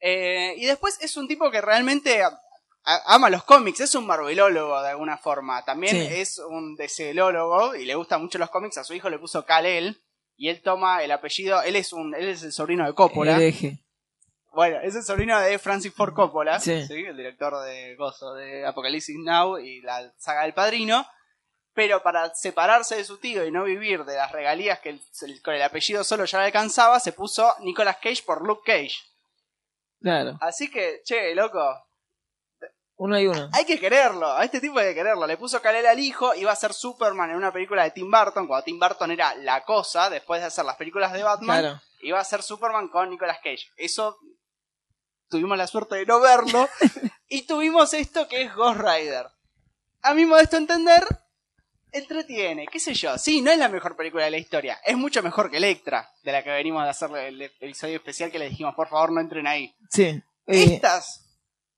Eh, 0.00 0.54
y 0.56 0.64
después 0.66 0.98
es 1.02 1.16
un 1.16 1.28
tipo 1.28 1.50
que 1.50 1.60
realmente 1.60 2.22
a- 2.22 2.38
a- 2.84 3.14
ama 3.14 3.28
los 3.30 3.44
cómics, 3.44 3.80
es 3.80 3.94
un 3.94 4.06
marvelólogo 4.06 4.80
de 4.82 4.90
alguna 4.90 5.18
forma. 5.18 5.64
También 5.64 5.96
Sí. 5.96 6.14
es 6.20 6.38
un 6.38 6.76
decelólogo 6.76 7.74
y 7.74 7.84
le 7.84 7.94
gustan 7.94 8.22
mucho 8.22 8.38
los 8.38 8.50
cómics. 8.50 8.78
A 8.78 8.84
su 8.84 8.94
hijo 8.94 9.10
le 9.10 9.18
puso 9.18 9.44
Kal-El. 9.44 10.00
Y 10.36 10.48
él 10.48 10.62
toma 10.62 11.02
el 11.02 11.10
apellido, 11.10 11.60
él 11.62 11.76
es 11.76 11.92
un, 11.92 12.14
él 12.14 12.28
es 12.30 12.42
el 12.42 12.52
sobrino 12.52 12.86
de 12.86 12.94
Coppola. 12.94 13.36
El. 13.36 13.78
Bueno, 14.54 14.78
es 14.82 14.94
el 14.96 15.02
sobrino 15.02 15.38
de 15.38 15.58
Francis 15.58 15.92
Ford 15.92 16.14
Coppola, 16.14 16.58
Sí. 16.58 16.72
el 16.72 17.14
director 17.16 17.62
de 17.62 17.94
Gozo, 17.96 18.32
de 18.34 18.64
Apocalipsis 18.66 19.16
Now 19.18 19.58
y 19.58 19.82
la 19.82 20.10
saga 20.16 20.42
del 20.44 20.54
Padrino. 20.54 21.06
Pero 21.72 22.02
para 22.02 22.34
separarse 22.34 22.96
de 22.96 23.04
su 23.04 23.18
tío 23.18 23.44
y 23.46 23.50
no 23.52 23.64
vivir 23.64 24.04
de 24.04 24.16
las 24.16 24.32
regalías 24.32 24.80
que 24.80 24.90
el- 24.90 25.02
el- 25.22 25.40
con 25.42 25.54
el 25.54 25.62
apellido 25.62 26.02
solo 26.04 26.24
ya 26.24 26.38
le 26.40 26.46
alcanzaba, 26.46 26.98
se 27.00 27.12
puso 27.12 27.54
Nicolas 27.60 27.96
Cage 28.02 28.22
por 28.24 28.44
Luke 28.46 28.62
Cage. 28.66 28.96
Claro. 30.00 30.36
Así 30.40 30.70
que, 30.70 31.02
che, 31.04 31.34
loco, 31.34 31.60
Uno 33.02 33.18
y 33.18 33.26
uno. 33.26 33.48
Hay 33.54 33.64
que 33.64 33.80
quererlo, 33.80 34.30
a 34.30 34.44
este 34.44 34.60
tipo 34.60 34.78
hay 34.78 34.88
que 34.88 34.94
quererlo. 34.96 35.26
Le 35.26 35.38
puso 35.38 35.62
Kalel 35.62 35.86
al 35.86 35.98
hijo, 35.98 36.34
iba 36.34 36.52
a 36.52 36.56
ser 36.56 36.74
Superman 36.74 37.30
en 37.30 37.36
una 37.36 37.50
película 37.50 37.82
de 37.84 37.92
Tim 37.92 38.10
Burton, 38.10 38.46
cuando 38.46 38.62
Tim 38.62 38.78
Burton 38.78 39.10
era 39.10 39.34
la 39.36 39.64
cosa, 39.64 40.10
después 40.10 40.42
de 40.42 40.48
hacer 40.48 40.66
las 40.66 40.76
películas 40.76 41.10
de 41.14 41.22
Batman, 41.22 41.60
Claro. 41.62 41.80
iba 42.02 42.20
a 42.20 42.24
ser 42.24 42.42
Superman 42.42 42.88
con 42.88 43.08
Nicolas 43.08 43.38
Cage. 43.38 43.70
Eso 43.78 44.18
tuvimos 45.30 45.56
la 45.56 45.66
suerte 45.66 45.94
de 45.96 46.04
no 46.04 46.20
verlo. 46.20 46.68
y 47.28 47.46
tuvimos 47.46 47.94
esto 47.94 48.28
que 48.28 48.42
es 48.42 48.54
Ghost 48.54 48.80
Rider. 48.80 49.28
A 50.02 50.12
mi 50.12 50.26
modesto 50.26 50.58
entender, 50.58 51.02
entretiene, 51.92 52.66
qué 52.66 52.78
sé 52.80 52.94
yo. 52.94 53.16
Sí, 53.18 53.40
no 53.42 53.50
es 53.50 53.58
la 53.58 53.68
mejor 53.68 53.96
película 53.96 54.24
de 54.24 54.30
la 54.30 54.38
historia. 54.38 54.78
Es 54.84 54.96
mucho 54.96 55.22
mejor 55.22 55.50
que 55.50 55.56
Electra, 55.58 56.10
de 56.22 56.32
la 56.32 56.42
que 56.42 56.50
venimos 56.50 56.82
de 56.84 56.90
hacer 56.90 57.10
el 57.16 57.42
episodio 57.42 57.96
especial 57.96 58.30
que 58.30 58.38
le 58.38 58.48
dijimos, 58.48 58.74
por 58.74 58.88
favor, 58.88 59.12
no 59.12 59.20
entren 59.20 59.46
ahí. 59.46 59.74
Sí. 59.90 60.04
Eh, 60.46 60.74
Estas, 60.74 61.26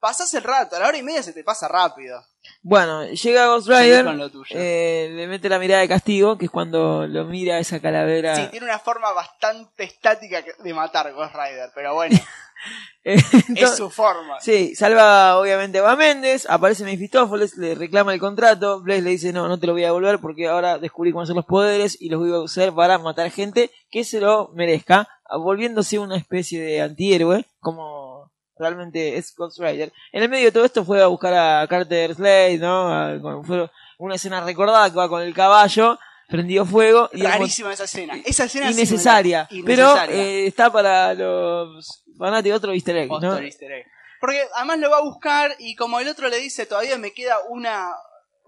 pasás 0.01 0.33
el 0.35 0.43
rato, 0.43 0.77
a 0.77 0.81
la 0.81 0.89
hora 0.89 0.99
y 0.99 1.03
media 1.03 1.23
se 1.23 1.33
te 1.33 1.45
pasa 1.45 1.69
rápido. 1.69 2.25
bueno, 2.63 3.05
llega 3.07 3.47
Ghost 3.47 3.69
Rider, 3.69 4.05
con 4.05 4.19
lo 4.19 4.31
tuyo. 4.31 4.57
eh, 4.59 5.09
le 5.13 5.27
mete 5.29 5.49
la 5.49 5.59
mirada 5.59 5.83
de 5.83 5.89
castigo, 5.89 6.37
que 6.39 6.47
es 6.47 6.51
cuando 6.51 7.07
lo 7.07 7.25
mira 7.25 7.59
esa 7.59 7.81
calavera. 7.81 8.35
Sí, 8.37 8.49
tiene 8.51 8.67
una 8.67 8.79
forma 8.79 9.13
bastante 9.13 9.85
estática 9.85 10.43
de 10.59 10.75
matar 10.75 11.13
Ghost 11.13 11.35
Rider, 11.35 11.71
pero 11.75 11.95
bueno, 11.95 12.19
Es 13.05 13.77
su 13.77 13.91
forma. 13.91 14.41
Sí, 14.41 14.75
salva 14.77 15.37
obviamente 15.39 15.79
a 15.81 15.97
Méndez, 15.97 16.47
aparece 16.49 16.85
Mefistófeles, 16.85 17.57
le 17.57 17.75
reclama 17.75 18.15
el 18.15 18.21
contrato, 18.21 18.81
Blaze 18.81 19.03
le 19.03 19.11
dice 19.11 19.33
no, 19.33 19.49
no 19.49 19.59
te 19.59 19.67
lo 19.67 19.73
voy 19.73 19.83
a 19.83 19.87
devolver 19.87 20.21
porque 20.21 20.47
ahora 20.47 20.79
descubrí 20.79 21.11
cómo 21.13 21.27
son 21.27 21.37
los 21.37 21.45
poderes 21.45 21.97
y 22.01 22.09
los 22.11 22.21
voy 22.21 22.33
a 22.33 22.39
usar 22.41 22.73
para 22.75 22.99
matar 22.99 23.31
gente 23.31 23.71
que 23.91 24.05
se 24.05 24.21
lo 24.21 24.51
merezca, 24.55 25.09
volviéndose 25.37 25.99
una 25.99 26.17
especie 26.17 26.61
de 26.63 26.81
antihéroe, 26.81 27.45
como 27.59 28.31
realmente 28.57 29.17
es 29.17 29.35
Ghost 29.35 29.59
Rider. 29.59 29.93
En 30.13 30.23
el 30.23 30.29
medio 30.29 30.45
de 30.47 30.53
todo 30.53 30.65
esto 30.65 30.85
fue 30.85 31.03
a 31.03 31.09
buscar 31.09 31.35
a 31.35 31.67
Carter 31.67 32.15
Slade, 32.15 32.59
¿no? 32.59 32.89
A- 32.89 33.43
fue 33.43 33.69
una 33.99 34.15
escena 34.15 34.41
recordada 34.45 34.89
que 34.91 34.97
va 34.97 35.09
con 35.09 35.23
el 35.23 35.35
caballo, 35.35 35.99
prendió 36.29 36.65
fuego 36.65 37.11
y 37.13 37.23
Rarísima 37.23 37.73
esa 37.73 37.85
escena. 37.85 38.15
Esa 38.25 38.45
escena 38.45 38.67
la- 38.67 38.73
innecesaria, 38.73 39.49
pero 39.67 39.83
innecesaria. 39.91 40.17
eh, 40.23 40.47
está 40.47 40.71
para 40.71 41.13
los 41.15 42.05
fanáticos 42.19 42.59
otro 42.59 42.73
easter 42.73 42.97
egg, 42.97 43.09
¿no? 43.09 43.17
Otro 43.17 43.39
easter 43.39 43.71
egg. 43.73 43.87
Porque 44.21 44.47
además 44.55 44.79
lo 44.79 44.91
va 44.91 44.99
a 44.99 45.03
buscar 45.03 45.55
y 45.59 45.75
como 45.75 45.99
el 46.01 46.09
otro 46.09 46.29
le 46.29 46.39
dice, 46.39 46.67
todavía 46.67 46.97
me 46.97 47.13
queda 47.13 47.37
una, 47.49 47.93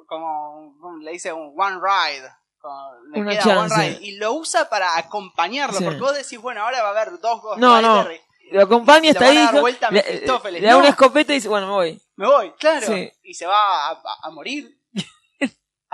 como 0.06 0.72
le 1.02 1.10
dice 1.12 1.32
un 1.32 1.52
one 1.58 1.76
ride. 1.82 2.28
me 3.10 3.20
Una 3.20 3.30
queda 3.32 3.42
chance. 3.42 3.74
one 3.74 3.88
ride. 3.88 3.98
Y 4.06 4.16
lo 4.16 4.32
usa 4.34 4.68
para 4.68 4.96
acompañarlo, 4.96 5.78
Sí. 5.78 5.84
porque 5.84 6.00
vos 6.00 6.14
decís, 6.16 6.38
bueno, 6.40 6.62
ahora 6.62 6.82
va 6.82 6.88
a 6.88 6.90
haber 6.92 7.18
dos 7.20 7.42
Ghost 7.42 7.58
No, 7.60 7.82
no. 7.82 8.06
Lo 8.52 8.62
acompaña, 8.62 9.02
Le 9.04 9.08
está 9.10 9.26
ahí, 9.26 9.36
le, 9.90 10.50
le 10.60 10.60
da 10.66 10.72
No. 10.72 10.78
una 10.78 10.88
escopeta 10.88 11.32
y 11.32 11.36
dice, 11.36 11.48
bueno, 11.48 11.66
me 11.66 11.72
voy. 11.72 12.02
Me 12.16 12.26
voy, 12.26 12.52
claro. 12.52 12.86
Sí. 12.86 13.10
Y 13.22 13.34
se 13.34 13.46
va 13.46 13.88
a, 13.88 13.90
a- 13.92 14.18
a 14.22 14.30
morir. 14.30 14.78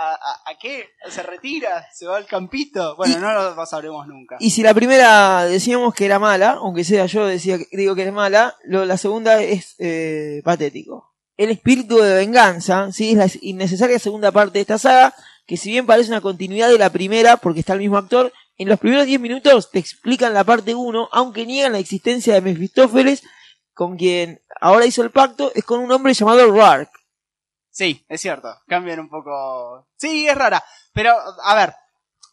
¿A, 0.03 0.13
a, 0.13 0.51
a 0.51 0.57
qué? 0.59 0.85
¿Se 1.09 1.21
retira? 1.21 1.85
¿Se 1.93 2.05
va 2.07 2.17
al 2.17 2.25
campito? 2.25 2.95
Bueno, 2.95 3.15
Y- 3.17 3.21
no 3.21 3.31
lo 3.33 3.65
sabremos 3.65 4.07
nunca. 4.07 4.37
Y 4.39 4.49
si 4.49 4.63
la 4.63 4.73
primera 4.73 5.45
decíamos 5.45 5.93
que 5.93 6.05
era 6.05 6.17
mala, 6.17 6.51
aunque 6.59 6.83
sea 6.83 7.05
yo 7.05 7.25
decía 7.25 7.57
que, 7.59 7.67
digo 7.77 7.93
que 7.93 8.03
es 8.07 8.13
mala, 8.13 8.55
lo, 8.63 8.85
la 8.85 8.97
segunda 8.97 9.41
es 9.41 9.75
eh, 9.79 10.41
patético. 10.43 11.13
El 11.37 11.49
espíritu 11.51 11.97
de 11.97 12.15
venganza, 12.15 12.91
sí, 12.91 13.11
es 13.11 13.17
la 13.17 13.27
innecesaria 13.41 13.99
segunda 13.99 14.31
parte 14.31 14.53
de 14.59 14.61
esta 14.61 14.77
saga, 14.77 15.13
que 15.45 15.57
si 15.57 15.69
bien 15.71 15.85
parece 15.85 16.09
una 16.09 16.21
continuidad 16.21 16.69
de 16.69 16.77
la 16.77 16.89
primera, 16.91 17.37
porque 17.37 17.59
está 17.61 17.73
el 17.73 17.79
mismo 17.79 17.97
actor, 17.97 18.31
en 18.57 18.69
los 18.69 18.79
primeros 18.79 19.05
10 19.07 19.19
minutos 19.19 19.71
te 19.71 19.79
explican 19.79 20.33
la 20.33 20.43
parte 20.43 20.75
1, 20.75 21.09
aunque 21.11 21.45
niegan 21.45 21.71
la 21.73 21.79
existencia 21.79 22.33
de 22.33 22.41
Mefistófeles, 22.41 23.23
con 23.73 23.97
quien 23.97 24.41
ahora 24.59 24.85
hizo 24.85 25.01
el 25.03 25.09
pacto, 25.11 25.51
es 25.55 25.63
con 25.63 25.79
un 25.79 25.91
hombre 25.91 26.13
llamado 26.13 26.45
Rourke. 26.51 26.91
Sí, 27.71 28.05
es 28.09 28.21
cierto. 28.21 28.53
Cambian 28.67 28.99
un 28.99 29.09
poco. 29.09 29.87
Sí, 29.97 30.27
es 30.27 30.35
rara. 30.35 30.63
Pero, 30.93 31.15
a 31.43 31.55
ver, 31.55 31.73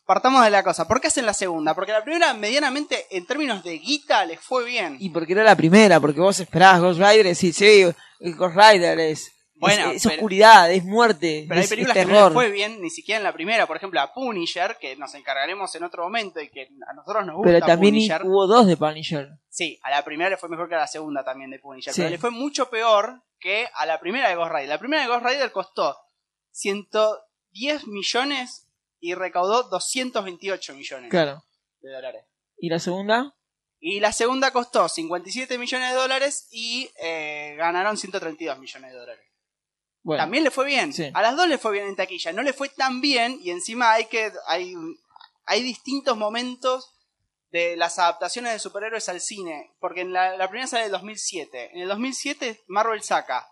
partamos 0.04 0.42
de 0.42 0.50
la 0.50 0.64
cosa. 0.64 0.88
¿Por 0.88 1.00
qué 1.00 1.09
hacen 1.09 1.26
la 1.26 1.35
segunda? 1.35 1.75
Porque 1.75 1.92
la 1.92 2.02
primera, 2.02 2.35
medianamente, 2.35 3.07
en 3.11 3.26
términos 3.26 3.62
de 3.62 3.78
guita, 3.78 4.25
les 4.25 4.40
fue 4.40 4.64
bien. 4.64 4.97
Y 4.99 5.11
porque 5.11 5.35
era 5.35 5.45
la 5.45 5.57
primera, 5.57 6.00
porque 6.00 6.21
vos 6.21 6.40
esperabas 6.40 6.80
Ghost 6.80 7.00
Rider 7.00 7.26
y 7.26 7.35
sí, 7.35 7.85
Ghost 8.21 8.57
Rider 8.57 8.99
es, 8.99 9.30
Bueno, 9.61 9.91
es, 9.91 9.97
es 9.97 10.03
pero- 10.05 10.15
oscuridad, 10.17 10.71
es 10.71 10.85
muerte, 10.85 11.45
Pero 11.49 11.59
hay 11.59 11.65
es, 11.65 11.71
películas 11.71 11.97
es 11.97 12.07
que 12.07 12.12
no 12.12 12.31
fue 12.31 12.50
bien, 12.50 12.81
ni 12.81 12.91
siquiera 12.91 13.19
en 13.19 13.25
la 13.25 13.33
primera. 13.33 13.67
Por 13.67 13.77
ejemplo, 13.77 14.00
a 14.00 14.12
Punisher, 14.12 14.77
que 14.81 14.97
nos 14.97 15.15
encargaremos 15.15 15.75
en 15.75 15.85
otro 15.85 16.05
momento 16.05 16.41
y 16.41 16.49
que 16.49 16.69
a 16.88 16.93
nosotros 16.95 17.27
nos 17.27 17.37
gusta 17.37 17.50
Pero 17.53 17.67
también 17.67 17.95
Punisher. 17.95 18.23
hubo 18.25 18.47
dos 18.47 18.67
de 18.67 18.77
Punisher. 18.77 19.29
Sí, 19.49 19.79
a 19.83 19.91
la 19.91 20.05
primera 20.05 20.31
le 20.31 20.37
fue 20.37 20.49
mejor 20.49 20.69
que 20.69 20.75
a 20.77 20.79
la 20.79 20.87
segunda 20.87 21.25
también 21.25 21.50
de 21.50 21.59
Punisher. 21.59 21.93
Sí. 21.93 22.00
Pero 22.00 22.11
le 22.11 22.19
fue 22.19 22.31
mucho 22.31 22.71
peor 22.71 23.23
que 23.41 23.69
a 23.75 23.87
la 23.87 23.99
primera 24.00 24.29
de 24.29 24.35
Ghost 24.37 24.53
Rider. 24.53 24.69
La 24.69 24.79
primera 24.79 25.03
de 25.03 25.09
Ghost 25.09 25.25
Rider 25.27 25.50
costó 25.53 25.97
110 26.53 27.87
millones 27.87 28.67
y 29.00 29.15
recaudó 29.15 29.65
228 29.65 30.75
millones 30.75 31.11
Claro. 31.11 31.43
de 31.81 31.91
dólares. 31.93 32.25
¿Y 32.59 32.69
la 32.69 32.79
segunda? 32.79 33.35
Y 33.81 34.00
la 34.00 34.12
segunda 34.12 34.50
costó 34.50 34.88
57 34.88 35.57
millones 35.57 35.91
de 35.91 35.95
dólares 35.97 36.49
y 36.50 36.91
eh, 37.00 37.55
ganaron 37.57 37.97
132 37.97 38.59
millones 38.59 38.91
de 38.93 38.99
dólares. 38.99 39.25
Bueno, 40.02 40.23
También 40.23 40.45
le 40.45 40.50
fue 40.50 40.67
bien. 40.67 40.93
Sí. 40.93 41.11
A 41.12 41.23
las 41.23 41.37
dos 41.37 41.49
le 41.49 41.59
fue 41.59 41.73
bien 41.73 41.87
en 41.87 41.97
taquilla. 41.97 42.33
No 42.33 42.43
le 42.43 42.52
fue 42.52 42.69
tan 42.69 43.00
bien 43.00 43.38
y 43.43 43.50
encima 43.50 43.93
hay 43.93 44.07
que 44.07 44.33
hay, 44.47 44.75
hay 45.45 45.62
distintos 45.62 46.17
momentos 46.17 46.95
de 47.50 47.76
las 47.76 47.99
adaptaciones 47.99 48.52
de 48.52 48.59
superhéroes 48.59 49.09
al 49.09 49.21
cine. 49.21 49.73
Porque 49.81 50.02
en 50.02 50.12
la, 50.12 50.37
la 50.37 50.49
primera 50.49 50.67
sale 50.67 50.83
en 50.83 50.87
el 50.87 50.93
2007. 50.93 51.71
En 51.75 51.81
el 51.81 51.88
2007 51.88 52.64
Marvel 52.69 53.02
saca, 53.02 53.49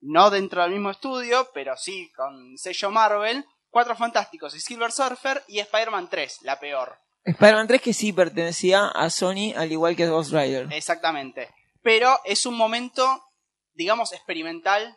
no 0.00 0.30
dentro 0.30 0.62
del 0.62 0.72
mismo 0.72 0.90
estudio, 0.90 1.50
pero 1.52 1.76
sí 1.76 2.10
con 2.16 2.56
sello 2.56 2.90
Marvel, 2.90 3.44
Cuatro 3.70 3.96
Fantásticos 3.96 4.54
y 4.54 4.60
Silver 4.60 4.92
Surfer 4.92 5.44
y 5.46 5.58
Spider-Man 5.58 6.08
3, 6.08 6.38
la 6.42 6.58
peor. 6.58 6.98
Spider-Man 7.24 7.66
3 7.66 7.82
que 7.82 7.92
sí 7.92 8.12
pertenecía 8.12 8.88
a 8.88 9.10
Sony, 9.10 9.52
al 9.54 9.70
igual 9.70 9.94
que 9.94 10.08
Ghost 10.08 10.32
Rider. 10.32 10.72
Exactamente. 10.72 11.50
Pero 11.82 12.18
es 12.24 12.46
un 12.46 12.56
momento, 12.56 13.22
digamos, 13.74 14.12
experimental. 14.12 14.96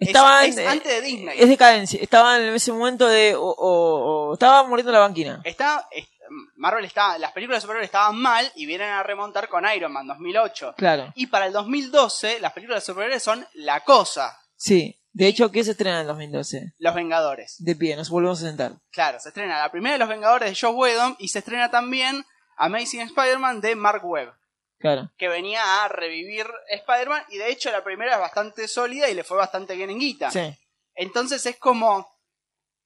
Es- 0.00 0.08
Estaban, 0.08 0.44
es 0.46 0.56
eh, 0.56 0.66
antes 0.66 0.92
de 0.92 1.00
Disney. 1.02 1.38
Es 1.40 1.48
decadencia. 1.48 2.00
Estaban 2.02 2.40
en 2.42 2.54
ese 2.54 2.72
momento 2.72 3.06
de. 3.06 3.34
O, 3.36 3.42
o- 3.42 4.28
o- 4.30 4.32
estaba 4.34 4.66
muriendo 4.66 4.90
la 4.92 4.98
banquina. 5.00 5.40
Está, 5.44 5.86
es- 5.90 6.08
Marvel 6.56 6.84
está, 6.84 7.18
las 7.18 7.32
películas 7.32 7.58
de 7.58 7.62
superhéroes 7.62 7.88
estaban 7.88 8.16
mal 8.16 8.50
y 8.54 8.64
vienen 8.66 8.88
a 8.88 9.02
remontar 9.02 9.48
con 9.48 9.64
Iron 9.74 9.92
Man 9.92 10.06
2008. 10.06 10.74
Claro. 10.76 11.12
Y 11.16 11.26
para 11.26 11.46
el 11.46 11.52
2012 11.52 12.38
las 12.40 12.52
películas 12.52 12.82
de 12.82 12.86
superhéroes 12.92 13.22
son 13.22 13.46
La 13.54 13.80
Cosa, 13.80 14.36
Sí. 14.56 14.96
De 15.12 15.26
hecho, 15.26 15.50
¿qué 15.50 15.64
se 15.64 15.72
estrena 15.72 15.96
en 15.96 16.00
el 16.02 16.06
2012? 16.06 16.72
Los 16.78 16.94
Vengadores. 16.94 17.56
De 17.58 17.74
pie, 17.74 17.96
nos 17.96 18.10
volvemos 18.10 18.40
a 18.44 18.46
sentar. 18.46 18.74
Claro, 18.92 19.18
se 19.18 19.30
estrena 19.30 19.58
la 19.58 19.70
primera 19.72 19.94
de 19.94 19.98
Los 19.98 20.08
Vengadores 20.08 20.48
de 20.48 20.54
Josh 20.54 20.72
Whedon 20.76 21.16
y 21.18 21.26
se 21.28 21.40
estrena 21.40 21.68
también 21.68 22.24
Amazing 22.56 23.00
Spider-Man 23.00 23.60
de 23.60 23.74
Mark 23.74 24.02
Webb, 24.04 24.32
Claro. 24.80 25.10
que 25.18 25.28
venía 25.28 25.84
a 25.84 25.88
revivir 25.88 26.46
Spider-Man 26.70 27.22
y 27.28 27.36
de 27.36 27.50
hecho 27.50 27.70
la 27.70 27.84
primera 27.84 28.14
es 28.14 28.18
bastante 28.18 28.66
sólida 28.66 29.10
y 29.10 29.14
le 29.14 29.24
fue 29.24 29.36
bastante 29.36 29.76
bien 29.76 29.90
en 29.90 29.98
guita. 29.98 30.30
Sí. 30.30 30.56
Entonces 30.94 31.44
es 31.44 31.58
como 31.58 32.08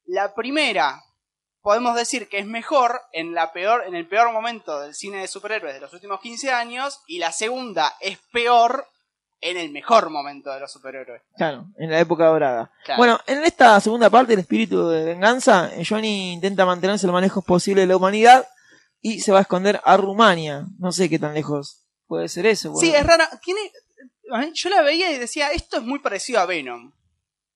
la 0.05 0.35
primera 0.35 1.01
podemos 1.63 1.97
decir 1.97 2.29
que 2.29 2.39
es 2.39 2.47
mejor 2.47 3.01
en 3.13 3.33
la 3.33 3.53
peor 3.53 3.85
en 3.87 3.95
el 3.95 4.07
peor 4.07 4.33
momento 4.33 4.81
del 4.81 4.95
cine 4.95 5.23
de 5.23 5.29
superhéroes 5.29 5.75
de 5.75 5.81
los 5.81 5.93
últimos 5.93 6.21
15 6.21 6.53
años 6.53 7.01
y 7.07 7.19
la 7.19 7.33
segunda 7.33 7.95
es 8.01 8.19
peor 8.33 8.87
en 9.41 9.57
el 9.57 9.71
mejor 9.71 10.11
momento 10.11 10.51
de 10.51 10.61
los 10.61 10.73
superhéroes. 10.73 11.23
Claro, 11.37 11.67
en 11.77 11.91
la 11.91 12.01
época 12.01 12.27
dorada. 12.27 12.71
Claro. 12.85 12.99
Bueno, 12.99 13.21
en 13.27 13.45
esta 13.45 13.79
segunda 13.79 14.09
parte, 14.09 14.33
el 14.33 14.39
espíritu 14.41 14.89
de 14.89 15.05
venganza, 15.05 15.71
Johnny 15.87 16.33
intenta 16.33 16.65
mantenerse 16.65 17.07
lo 17.07 17.13
más 17.13 17.23
lejos 17.23 17.45
posible 17.45 17.83
de 17.83 17.87
la 17.87 17.97
humanidad 17.97 18.47
y 19.03 19.21
se 19.21 19.33
va 19.33 19.39
a 19.39 19.43
esconder 19.43 19.83
a 19.85 19.99
Rumania. 19.99 20.65
No 20.79 20.93
sé 20.93 21.11
qué 21.11 21.19
tan 21.19 21.35
lejos 21.35 21.84
puede 22.15 22.29
ser 22.29 22.47
eso. 22.47 22.75
Sí, 22.77 22.95
es 22.95 23.07
rara, 23.07 23.29
tiene 23.43 23.61
yo 24.53 24.71
la 24.71 24.83
veía 24.83 25.11
y 25.13 25.19
decía, 25.19 25.49
esto 25.49 25.77
es 25.79 25.83
muy 25.83 25.99
parecido 25.99 26.41
a 26.41 26.47
Venom. 26.47 26.93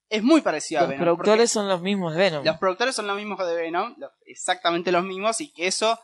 Es 0.09 0.23
muy 0.23 0.41
parecido 0.41 0.81
a 0.81 0.83
Los 0.83 0.91
Venom. 0.91 1.05
productores 1.05 1.51
son 1.51 1.69
los 1.69 1.83
mismos 1.83 2.15
de 2.15 2.19
Venom. 2.19 2.45
Los 2.45 2.57
productores 2.59 2.95
son 2.95 3.07
los 3.07 3.17
mismos 3.17 3.47
de 3.47 3.55
Venom, 3.55 3.97
exactamente 4.25 4.91
los 4.91 5.05
mismos 5.05 5.41
y 5.41 5.53
que 5.53 5.67
eso 5.67 5.99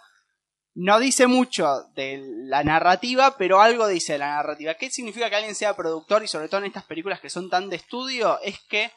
no 0.74 0.98
dice 0.98 1.26
mucho 1.26 1.84
de 1.94 2.20
la 2.22 2.64
narrativa, 2.64 3.36
pero 3.38 3.60
algo 3.60 3.86
dice 3.86 4.14
de 4.14 4.18
la 4.18 4.36
narrativa. 4.36 4.74
¿Qué 4.74 4.90
significa 4.90 5.30
que 5.30 5.36
alguien 5.36 5.54
sea 5.54 5.76
productor 5.76 6.22
y 6.22 6.28
sobre 6.28 6.48
todo 6.48 6.60
en 6.60 6.66
estas 6.66 6.84
películas 6.84 7.20
que 7.20 7.30
son 7.30 7.48
tan 7.48 7.70
de 7.70 7.76
estudio? 7.76 8.40
Es 8.42 8.58
que 8.68 8.90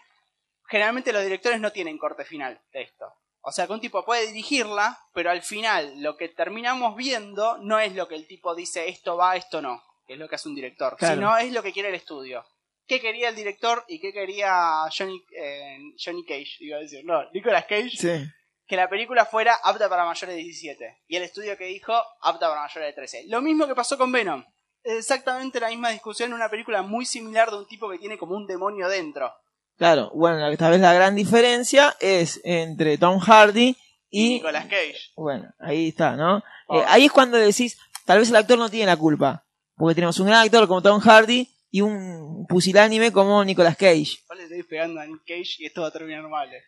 generalmente 0.68 1.14
los 1.14 1.24
directores 1.24 1.62
no 1.62 1.72
tienen 1.72 1.98
corte 1.98 2.26
final 2.26 2.60
de 2.74 2.82
esto. 2.82 3.06
O 3.48 3.52
sea, 3.54 3.66
que 3.66 3.72
un 3.72 3.80
tipo 3.80 4.04
puede 4.04 4.28
dirigirla, 4.28 5.00
pero 5.14 5.32
al 5.32 5.42
final 5.42 6.02
lo 6.04 6.18
que 6.18 6.28
terminamos 6.28 6.98
viendo 6.98 7.58
no 7.60 7.80
es 7.80 7.96
lo 7.96 8.06
que 8.10 8.16
el 8.16 8.28
tipo 8.28 8.54
dice 8.56 8.90
esto 8.90 9.16
va, 9.16 9.38
esto 9.38 9.62
no, 9.62 9.82
que 10.06 10.14
es 10.14 10.20
lo 10.20 10.28
que 10.28 10.36
hace 10.36 10.50
un 10.50 10.56
director, 10.56 10.98
Claro. 10.98 11.16
sino 11.16 11.38
es 11.38 11.54
lo 11.54 11.64
que 11.64 11.72
quiere 11.72 11.88
el 11.88 11.96
estudio. 11.96 12.46
¿Qué 12.86 13.00
quería 13.00 13.30
el 13.30 13.36
director 13.36 13.86
y 13.88 14.00
qué 14.02 14.12
quería 14.12 14.82
Johnny, 14.98 15.24
eh, 15.38 15.78
Johnny 15.98 16.26
Cage? 16.26 16.58
Iba 16.60 16.76
a 16.78 16.82
decir, 16.82 17.06
no, 17.06 17.24
Nicolas 17.32 17.64
Cage 17.66 17.92
Sí. 17.92 18.26
que 18.68 18.76
la 18.76 18.90
película 18.90 19.26
fuera 19.26 19.56
apta 19.64 19.88
para 19.88 20.04
mayores 20.04 20.36
de 20.36 20.42
17. 20.44 20.98
Y 21.08 21.16
el 21.16 21.24
estudio 21.24 21.58
que 21.58 21.66
dijo 21.68 21.94
apta 22.22 22.50
para 22.50 22.64
mayores 22.64 22.90
de 22.90 22.94
13. 22.94 23.24
Lo 23.28 23.42
mismo 23.42 23.66
que 23.66 23.76
pasó 23.76 23.98
con 23.98 24.12
Venom. 24.12 24.44
exactamente 24.84 25.60
la 25.60 25.70
misma 25.70 25.90
discusión 25.90 26.30
en 26.30 26.36
una 26.36 26.50
película 26.50 26.82
muy 26.82 27.06
similar 27.06 27.50
de 27.52 27.58
un 27.58 27.68
tipo 27.68 27.90
que 27.90 27.98
tiene 27.98 28.18
como 28.18 28.36
un 28.36 28.46
demonio 28.48 28.88
dentro. 28.88 29.34
Claro, 29.78 30.12
bueno, 30.16 30.48
esta 30.48 30.70
vez 30.70 30.82
la 30.82 30.94
gran 30.94 31.16
diferencia 31.16 31.96
es 32.00 32.42
entre 32.44 32.98
Tom 32.98 33.20
Hardy 33.20 33.76
Y 34.10 34.26
y... 34.26 34.30
Nicolas 34.36 34.66
Cage. 34.66 35.12
Bueno, 35.16 35.54
ahí 35.60 35.90
está, 35.90 36.16
¿no? 36.16 36.44
Oh. 36.68 36.80
Eh, 36.80 36.84
ahí 36.88 37.06
es 37.06 37.12
cuando 37.12 37.38
decís, 37.38 37.78
tal 38.06 38.20
vez 38.20 38.30
el 38.30 38.36
actor 38.36 38.58
no 38.58 38.70
tiene 38.70 38.88
la 38.88 38.98
culpa. 38.98 39.44
Porque 39.76 39.96
tenemos 39.96 40.20
un 40.20 40.28
gran 40.28 40.44
actor 40.44 40.68
como 40.68 40.82
Tom 40.82 41.00
Hardy 41.00 41.48
y 41.70 41.82
un 41.82 42.48
pusilánime 42.48 43.12
como 43.12 43.44
Nicolas 43.46 43.78
Cage. 43.78 44.18
Yo 44.28 44.36
le 44.36 44.44
estoy 44.44 44.64
pegando 44.64 45.00
a 45.00 45.06
Nick 45.06 45.22
Cage 45.28 45.56
y 45.60 45.66
esto 45.68 45.82
va 45.82 45.90
a 45.90 45.92
terminar 45.92 46.28
mal. 46.28 46.50
eh. 46.52 46.64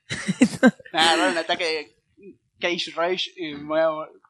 Me 0.61 0.99
va 0.99 0.99
a 0.99 1.11
agarrar 1.13 1.31
un 1.31 1.37
ataque 1.39 1.63
de 1.65 1.95
Cage 2.59 2.91
Rage 2.95 3.31
y 3.35 3.55
me 3.55 3.63
voy 3.63 3.79
a 3.79 3.89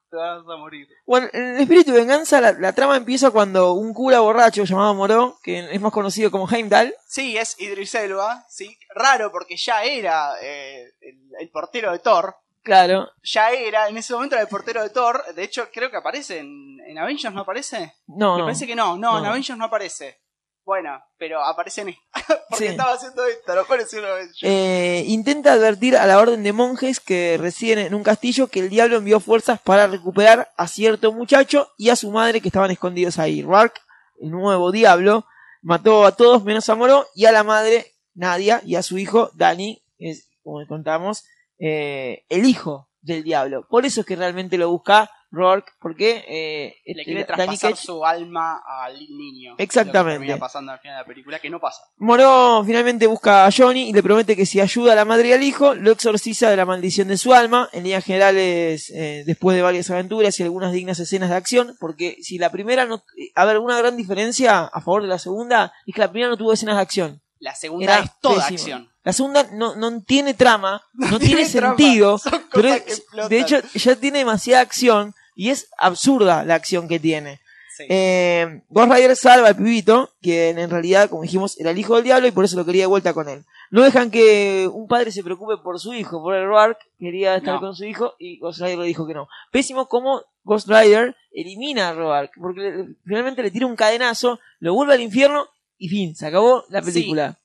te 0.09 0.17
vas 0.17 0.39
a 0.39 0.57
morir. 0.57 0.87
Bueno, 1.05 1.27
en 1.33 1.55
el 1.55 1.59
espíritu 1.61 1.91
de 1.91 1.99
venganza, 1.99 2.41
la, 2.41 2.51
la 2.53 2.73
trama 2.73 2.97
empieza 2.97 3.31
cuando 3.31 3.73
un 3.73 3.93
cura 3.93 4.19
borracho 4.19 4.63
llamado 4.63 4.93
Moró, 4.95 5.37
que 5.43 5.59
es 5.73 5.81
más 5.81 5.91
conocido 5.91 6.31
como 6.31 6.49
Heimdall, 6.49 6.93
Sí, 7.07 7.37
es 7.37 7.59
Idris 7.59 7.95
Elba, 7.95 8.45
sí. 8.49 8.77
Raro 8.95 9.31
porque 9.31 9.55
ya 9.57 9.83
era 9.83 10.33
eh, 10.41 10.91
el, 11.01 11.19
el 11.39 11.49
portero 11.49 11.91
de 11.91 11.99
Thor. 11.99 12.35
claro, 12.63 13.09
Ya 13.23 13.51
era, 13.51 13.87
en 13.87 13.97
ese 13.97 14.13
momento 14.13 14.35
era 14.35 14.43
el 14.43 14.49
portero 14.49 14.81
de 14.83 14.89
Thor. 14.89 15.23
De 15.35 15.43
hecho, 15.43 15.69
creo 15.71 15.89
que 15.89 15.97
aparece 15.97 16.39
en, 16.39 16.79
en 16.87 16.97
Avengers, 16.97 17.33
¿no 17.33 17.41
aparece? 17.41 17.93
no, 18.07 18.33
Me 18.33 18.39
no, 18.39 18.45
parece 18.45 18.67
que 18.67 18.75
no, 18.75 18.97
no, 18.97 19.19
en. 19.19 19.25
Avengers 19.25 19.57
no 19.57 19.65
aparece. 19.65 20.19
Bueno, 20.69 21.03
pero 21.17 21.43
aparece 21.43 21.81
en 21.81 21.89
esta. 21.89 22.03
porque 22.47 22.65
Sí. 22.65 22.65
estaba 22.67 22.93
haciendo 22.93 23.25
esto, 23.25 23.55
no 23.55 23.61
apareció. 23.61 24.03
Eh, 24.43 25.03
intenta 25.07 25.53
advertir 25.53 25.97
a 25.97 26.05
la 26.05 26.19
orden 26.19 26.43
de 26.43 26.53
monjes 26.53 26.99
que 26.99 27.39
residen 27.39 27.79
en 27.79 27.95
un 27.95 28.03
castillo 28.03 28.49
que 28.49 28.59
el 28.59 28.69
diablo 28.69 28.97
envió 28.97 29.19
fuerzas 29.19 29.59
para 29.59 29.87
recuperar 29.87 30.51
a 30.57 30.67
cierto 30.67 31.11
muchacho 31.11 31.71
y 31.75 31.89
a 31.89 31.95
su 31.95 32.11
madre 32.11 32.39
que 32.39 32.49
estaban 32.49 32.69
escondidos 32.69 33.17
ahí. 33.17 33.41
Rourke, 33.41 33.81
el 34.21 34.29
nuevo 34.29 34.71
diablo, 34.71 35.25
mató 35.63 36.05
a 36.05 36.15
todos 36.15 36.43
menos 36.43 36.69
a 36.69 36.75
Moró 36.75 37.07
y 37.15 37.25
a 37.25 37.31
la 37.31 37.43
madre 37.43 37.95
Nadia 38.13 38.61
y 38.63 38.75
a 38.75 38.83
su 38.83 38.99
hijo 38.99 39.31
Danny, 39.33 39.81
que 39.97 40.11
es, 40.11 40.29
como 40.43 40.63
contamos, 40.67 41.25
eh, 41.57 42.25
el 42.29 42.45
hijo 42.45 42.89
del 43.01 43.23
diablo. 43.23 43.65
Por 43.67 43.87
eso 43.87 44.01
es 44.01 44.05
que 44.05 44.15
realmente 44.15 44.59
lo 44.59 44.69
busca 44.69 45.09
Rourke, 45.31 45.71
porque 45.79 46.23
eh, 46.27 46.75
Le 46.85 46.91
este, 46.93 47.03
quiere 47.03 47.23
traspasar 47.23 47.75
su 47.75 48.03
alma 48.03 48.61
al 48.65 48.97
niño. 48.97 49.53
Exactamente. 49.59 50.25
Lo 50.27 50.33
que 50.33 50.39
pasando 50.39 50.71
al 50.71 50.79
final 50.79 50.95
de 50.97 51.01
la 51.01 51.05
película, 51.07 51.39
que 51.39 51.49
no 51.51 51.59
pasa. 51.59 51.83
Moró 51.97 52.63
finalmente 52.65 53.05
busca 53.05 53.45
a 53.45 53.51
Johnny 53.55 53.89
y 53.89 53.93
le 53.93 54.01
promete 54.01 54.35
que 54.35 54.45
si 54.47 54.59
ayuda 54.59 54.93
a 54.93 54.95
la 54.95 55.05
madre 55.05 55.29
y 55.29 55.33
al 55.33 55.43
hijo, 55.43 55.75
lo 55.75 55.91
exorciza 55.91 56.49
de 56.49 56.57
la 56.57 56.65
maldición 56.65 57.07
de 57.09 57.17
su 57.17 57.33
alma. 57.33 57.69
En 57.73 57.83
líneas 57.83 58.03
generales, 58.05 58.89
eh, 58.89 59.23
después 59.25 59.55
de 59.55 59.61
varias 59.61 59.89
aventuras 59.91 60.39
y 60.39 60.43
algunas 60.43 60.71
dignas 60.73 60.99
escenas 60.99 61.29
de 61.29 61.35
acción, 61.35 61.77
porque 61.79 62.17
si 62.21 62.37
la 62.39 62.51
primera 62.51 62.85
no. 62.85 63.03
eh, 63.17 63.31
A 63.35 63.45
ver, 63.45 63.59
una 63.59 63.77
gran 63.77 63.95
diferencia 63.97 64.61
a 64.65 64.81
favor 64.81 65.03
de 65.03 65.09
la 65.09 65.19
segunda 65.19 65.71
es 65.85 65.93
que 65.93 66.01
la 66.01 66.09
primera 66.09 66.29
no 66.29 66.37
tuvo 66.37 66.53
escenas 66.53 66.75
de 66.77 66.81
acción. 66.81 67.21
La 67.39 67.55
segunda 67.55 67.85
Era 67.85 67.99
es 68.03 68.11
toda 68.19 68.35
pésima. 68.47 68.55
acción. 68.55 68.89
La 69.03 69.13
segunda 69.13 69.47
no, 69.53 69.75
no 69.75 70.01
tiene 70.01 70.33
trama, 70.33 70.83
no, 70.93 71.19
tiene, 71.19 71.45
sentido, 71.45 72.19
pero 72.51 72.67
es- 72.73 73.03
de 73.29 73.39
hecho 73.39 73.57
ya 73.73 73.95
tiene 73.95 74.19
demasiada 74.19 74.61
acción 74.61 75.15
y 75.39 75.49
es 75.51 75.69
absurda 75.77 76.43
la 76.43 76.55
acción 76.55 76.87
que 76.87 76.99
tiene. 76.99 77.39
Sí. 77.77 77.85
Eh, 77.87 78.61
Ghost 78.69 78.91
Rider 78.91 79.15
salva 79.15 79.47
al 79.47 79.55
pibito, 79.55 80.11
que 80.21 80.49
en 80.49 80.69
realidad, 80.69 81.09
como 81.09 81.21
dijimos, 81.21 81.57
era 81.59 81.71
el 81.71 81.77
hijo 81.77 81.95
del 81.95 82.03
diablo 82.03 82.27
y 82.27 82.31
por 82.31 82.43
eso 82.43 82.57
lo 82.57 82.65
quería 82.65 82.83
de 82.83 82.87
vuelta 82.87 83.13
con 83.13 83.29
él. 83.29 83.45
No 83.71 83.83
dejan 83.83 84.11
que 84.11 84.67
un 84.71 84.87
padre 84.89 85.11
se 85.13 85.23
preocupe 85.23 85.55
por 85.63 85.79
su 85.79 85.93
hijo, 85.93 86.21
por 86.21 86.35
el 86.35 86.45
Rourke 86.45 86.81
quería 86.99 87.35
estar 87.37 87.53
No. 87.53 87.59
con 87.61 87.75
su 87.75 87.85
hijo 87.85 88.15
y 88.19 88.37
Ghost 88.39 88.59
Rider 88.59 88.79
le 88.79 88.85
dijo 88.87 89.07
que 89.07 89.13
no. 89.13 89.29
Pésimo 89.51 89.87
como 89.87 90.23
Ghost 90.43 90.67
Rider 90.67 91.15
elimina 91.31 91.89
a 91.89 91.93
Rourke, 91.93 92.33
porque 92.41 92.59
le- 92.61 92.95
finalmente 93.05 93.41
le 93.43 93.51
tira 93.51 93.65
un 93.65 93.75
cadenazo, 93.77 94.39
lo 94.59 94.73
vuelve 94.73 94.95
al 94.95 95.01
infierno 95.01 95.47
y 95.77 95.87
fin, 95.87 96.15
se 96.17 96.27
acabó 96.27 96.65
la 96.69 96.81
Sí. 96.81 96.91
película. 96.91 97.37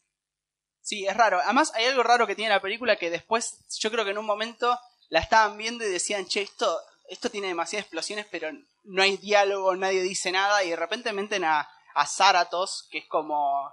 Sí, 0.80 1.06
es 1.06 1.16
raro. 1.16 1.38
Además, 1.44 1.72
hay 1.74 1.84
algo 1.86 2.02
raro 2.02 2.26
que 2.26 2.34
tiene 2.34 2.50
la 2.50 2.60
película 2.60 2.96
que 2.96 3.08
después, 3.10 3.58
yo 3.78 3.90
creo 3.90 4.04
que 4.04 4.10
en 4.10 4.18
un 4.18 4.26
momento 4.26 4.76
la 5.10 5.20
estaban 5.20 5.56
viendo 5.56 5.84
y 5.86 5.90
decían, 5.90 6.26
che, 6.26 6.42
esto, 6.42 6.76
esto 7.08 7.30
tiene 7.30 7.48
demasiadas 7.48 7.84
explosiones, 7.84 8.26
pero 8.30 8.48
no 8.84 9.02
hay 9.02 9.16
diálogo, 9.16 9.74
nadie 9.76 10.02
dice 10.02 10.32
nada, 10.32 10.62
y 10.64 10.70
de 10.70 10.76
repente 10.76 11.12
meten 11.12 11.44
a, 11.44 11.68
a 11.94 12.06
Zaratos, 12.06 12.88
que 12.90 12.98
es 12.98 13.04
como. 13.08 13.70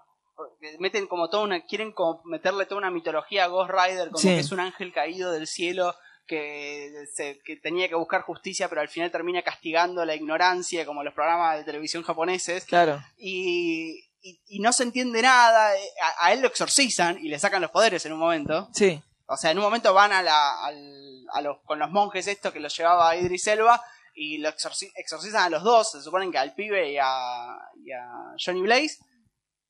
Meten 0.80 1.08
como 1.08 1.30
toda 1.30 1.44
una. 1.44 1.62
Quieren 1.66 1.92
como 1.92 2.22
meterle 2.26 2.66
toda 2.66 2.80
una 2.80 2.90
mitología 2.92 3.44
a 3.46 3.48
Ghost 3.48 3.70
Rider, 3.72 4.08
como 4.10 4.18
Sí. 4.20 4.30
que 4.30 4.40
es 4.40 4.52
un 4.52 4.60
ángel 4.60 4.92
caído 4.94 5.32
del 5.32 5.48
cielo. 5.48 5.96
Que, 6.28 6.90
se- 7.14 7.40
que 7.44 7.58
tenía 7.58 7.90
que 7.90 7.96
buscar 7.96 8.22
justicia, 8.22 8.70
pero 8.70 8.80
al 8.80 8.88
final 8.88 9.12
termina 9.12 9.42
castigando 9.44 10.06
la 10.06 10.16
ignorancia, 10.16 10.86
como 10.86 11.04
los 11.04 11.14
programas 11.14 11.58
de 11.58 11.66
televisión 11.66 12.04
japoneses 12.04 12.64
Claro. 12.64 13.04
y, 13.18 14.00
y, 14.22 14.40
y 14.48 14.60
no 14.60 14.72
se 14.72 14.84
entiende 14.84 15.22
nada. 15.22 15.76
eh, 15.76 15.82
A, 16.02 16.28
a 16.28 16.32
él 16.34 16.40
lo 16.40 16.48
exorcizan 16.48 17.18
y 17.20 17.28
le 17.28 17.38
sacan 17.38 17.62
los 17.62 17.72
poderes 17.72 18.06
en 18.06 18.14
un 18.14 18.20
momento. 18.20 18.70
Sí. 18.74 19.02
O 19.26 19.36
sea, 19.36 19.52
en 19.52 19.58
un 19.58 19.64
momento 19.66 19.94
van 19.94 20.14
a 20.14 20.22
la, 20.22 20.64
al- 20.64 21.11
a 21.34 21.42
los, 21.42 21.58
con 21.66 21.80
los 21.80 21.90
monjes 21.92 22.28
esto 22.28 22.52
que 22.54 22.60
los 22.60 22.76
llevaba 22.78 23.10
a 23.10 23.16
Idris 23.16 23.48
Elba 23.48 23.82
y 24.14 24.38
lo 24.40 24.50
exorci- 24.50 24.92
exorcizan 24.96 25.44
a 25.44 25.50
los 25.50 25.64
dos, 25.64 25.92
se 25.92 26.02
suponen 26.02 26.32
que 26.32 26.38
al 26.38 26.54
pibe 26.54 26.92
y 26.92 26.98
a, 27.02 27.58
y 27.84 27.92
a 27.92 28.08
Johnny 28.44 28.62
Blaze. 28.62 28.98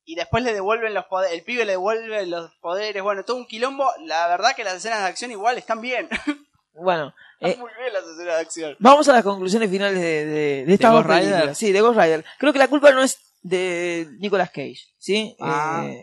Y 0.04 0.16
después 0.16 0.42
le 0.42 0.52
devuelven 0.52 0.94
los 0.94 1.04
poderes, 1.04 1.38
el 1.38 1.44
pibe 1.44 1.64
le 1.64 1.72
devuelve 1.72 2.26
los 2.26 2.52
poderes, 2.60 3.02
bueno, 3.04 3.24
todo 3.24 3.36
un 3.36 3.46
quilombo. 3.46 3.88
La 4.00 4.26
verdad 4.26 4.56
que 4.56 4.64
las 4.64 4.74
escenas 4.74 4.98
de 5.00 5.06
acción 5.06 5.30
igual 5.30 5.58
están 5.58 5.80
bien. 5.80 6.08
Bueno, 6.74 7.14
eh, 7.38 7.50
Están 7.50 7.60
muy 7.60 7.70
bien 7.78 7.92
las 7.92 8.02
escenas 8.04 8.34
de 8.36 8.40
acción. 8.40 8.76
Vamos 8.80 9.06
a 9.06 9.12
las 9.12 9.22
conclusiones 9.22 9.68
finales 9.70 10.00
de, 10.00 10.24
de, 10.24 10.64
de 10.64 10.72
estas 10.72 10.90
¿De 10.90 10.96
dos 10.96 11.06
Ghost 11.06 11.20
Rider? 11.20 11.54
Sí, 11.54 11.70
de 11.70 11.80
Ghost 11.82 11.98
Rider. 12.00 12.24
Creo 12.38 12.50
que 12.54 12.58
la 12.58 12.68
culpa 12.68 12.90
no 12.92 13.02
es 13.02 13.18
de 13.42 14.08
Nicolas 14.18 14.48
Cage, 14.48 14.78
¿sí? 14.96 15.36
Ah, 15.38 15.84
Eh, 15.84 16.02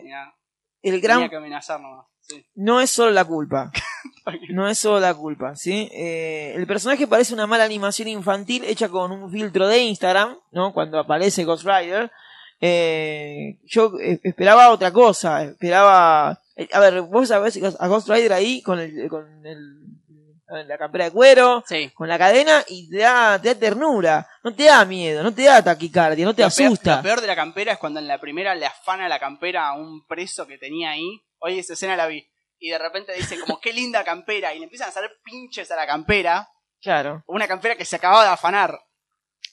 el 0.82 1.00
tenía 1.00 1.00
gran 1.16 1.28
que 1.28 1.34
amenazar 1.34 1.80
nomás. 1.80 2.06
Sí. 2.20 2.46
no 2.54 2.80
es 2.80 2.88
solo 2.88 3.10
la 3.10 3.24
culpa. 3.24 3.72
No 4.50 4.68
es 4.68 4.78
solo 4.78 5.00
la 5.00 5.14
culpa, 5.14 5.54
¿sí? 5.56 5.88
Eh, 5.92 6.52
el 6.56 6.66
personaje 6.66 7.06
parece 7.06 7.34
una 7.34 7.46
mala 7.46 7.64
animación 7.64 8.08
infantil 8.08 8.64
hecha 8.64 8.88
con 8.88 9.10
un 9.12 9.30
filtro 9.30 9.66
de 9.68 9.78
Instagram, 9.78 10.36
¿no? 10.52 10.72
Cuando 10.72 10.98
aparece 10.98 11.44
Ghost 11.44 11.64
Rider. 11.66 12.10
Eh, 12.62 13.58
yo 13.64 13.92
eh, 14.00 14.20
esperaba 14.22 14.70
otra 14.70 14.92
cosa, 14.92 15.42
esperaba... 15.44 16.38
eh, 16.56 16.68
a 16.72 16.80
ver, 16.80 17.00
vos 17.02 17.28
sabés 17.28 17.58
a 17.78 17.88
Ghost 17.88 18.08
Rider 18.08 18.32
ahí 18.34 18.60
con 18.62 18.78
el, 18.78 19.08
con 19.08 19.46
el, 19.46 19.78
la 20.68 20.76
campera 20.76 21.04
de 21.06 21.10
cuero, 21.10 21.64
Sí. 21.66 21.90
con 21.94 22.06
la 22.08 22.18
cadena 22.18 22.62
y 22.68 22.90
te 22.90 22.98
da, 22.98 23.40
te 23.40 23.48
da 23.48 23.54
ternura, 23.58 24.28
no 24.44 24.54
te 24.54 24.64
da 24.64 24.84
miedo, 24.84 25.22
no 25.22 25.32
te 25.32 25.44
da 25.44 25.62
taquicardia, 25.64 26.24
no 26.26 26.34
te 26.34 26.42
Lo 26.42 26.48
peor- 26.50 26.66
asusta. 26.66 26.96
lo 26.96 27.02
peor 27.02 27.20
de 27.22 27.26
la 27.28 27.36
campera 27.36 27.72
es 27.72 27.78
cuando 27.78 27.98
en 27.98 28.06
la 28.08 28.20
primera 28.20 28.54
le 28.54 28.66
afana 28.66 29.08
la 29.08 29.18
campera 29.18 29.68
a 29.68 29.72
un 29.78 30.06
preso 30.06 30.46
que 30.46 30.58
tenía 30.58 30.90
ahí. 30.90 31.22
Hoy 31.38 31.58
esa 31.58 31.72
escena 31.72 31.96
la 31.96 32.06
vi. 32.08 32.26
Y 32.60 32.68
de 32.70 32.78
repente 32.78 33.12
dice 33.14 33.40
como, 33.40 33.58
qué 33.58 33.72
linda 33.72 34.04
campera. 34.04 34.54
Y 34.54 34.58
le 34.58 34.64
empiezan 34.64 34.90
a 34.90 34.92
salir 34.92 35.10
pinches 35.24 35.70
a 35.70 35.76
la 35.76 35.86
campera. 35.86 36.46
Claro. 36.80 37.24
Una 37.26 37.48
campera 37.48 37.74
que 37.74 37.84
se 37.84 37.96
acababa 37.96 38.22
de 38.24 38.30
afanar. 38.30 38.78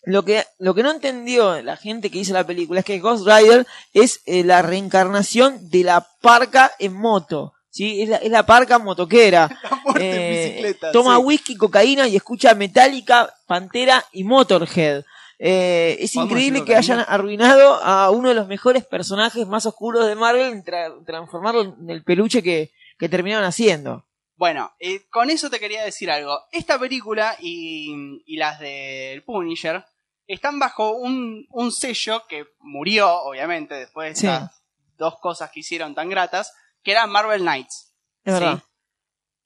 Lo 0.04 0.24
que, 0.24 0.44
lo 0.60 0.74
que 0.76 0.84
no 0.84 0.92
entendió 0.92 1.62
la 1.62 1.76
gente 1.76 2.12
que 2.12 2.20
hizo 2.20 2.34
la 2.34 2.46
película 2.46 2.80
es 2.82 2.86
que 2.86 3.00
Ghost 3.00 3.28
Rider 3.28 3.66
es 3.94 4.22
eh, 4.26 4.44
la 4.44 4.62
reencarnación 4.62 5.70
de 5.70 5.84
la 5.84 6.06
parca 6.22 6.72
en 6.80 6.94
moto. 6.94 7.54
¿sí? 7.70 8.02
Es, 8.04 8.10
la, 8.10 8.18
es 8.18 8.30
la 8.32 8.46
parca 8.46 8.78
motoquera. 8.80 9.50
La 9.96 10.02
Eh, 10.04 10.44
en 10.46 10.50
bicicleta. 10.52 10.92
toma 10.92 11.16
sí. 11.18 11.24
whisky, 11.24 11.56
cocaína 11.58 12.08
y 12.10 12.16
escucha 12.18 12.54
Metallica, 12.54 13.34
Pantera 13.48 14.04
y 14.12 14.24
Motorhead. 14.26 15.04
Eh, 15.40 15.98
es 16.00 16.14
¿Podemos 16.14 16.32
increíble 16.32 16.66
que 16.66 16.76
hayan 16.76 17.04
arruinado 17.08 17.76
a 17.84 18.10
uno 18.12 18.30
de 18.30 18.36
los 18.36 18.48
mejores 18.48 18.86
personajes 18.86 19.48
más 19.48 19.66
oscuros 19.66 20.06
de 20.08 20.16
Marvel 20.16 20.64
tra- 20.64 21.04
transformarlo 21.06 21.62
en 21.80 21.90
el 21.90 22.04
peluche 22.04 22.42
que, 22.44 22.72
que 22.98 23.10
terminaron 23.10 23.46
haciendo. 23.46 24.06
Bueno, 24.36 24.72
eh, 24.80 25.08
con 25.10 25.30
eso 25.30 25.50
te 25.50 25.60
quería 25.60 25.84
decir 25.84 26.12
algo. 26.12 26.40
Esta 26.52 26.78
película 26.78 27.36
y, 27.40 28.22
y 28.26 28.38
las 28.38 28.60
del 28.60 29.24
Punisher 29.24 29.84
están 30.28 30.60
bajo 30.60 30.92
un, 30.92 31.48
un 31.50 31.72
sello 31.72 32.24
que 32.28 32.46
murió, 32.60 33.10
obviamente, 33.22 33.74
después 33.76 34.10
de 34.10 34.16
Sí. 34.16 34.28
estas 34.28 34.52
dos 34.98 35.20
cosas 35.20 35.50
que 35.52 35.62
hicieron 35.62 35.96
tan 35.96 36.10
gratas, 36.10 36.54
que 36.84 36.92
era 36.92 37.08
Marvel 37.08 37.42
Knights. 37.42 37.94
Es 38.24 38.34
¿sí? 38.36 38.40
verdad. 38.40 38.64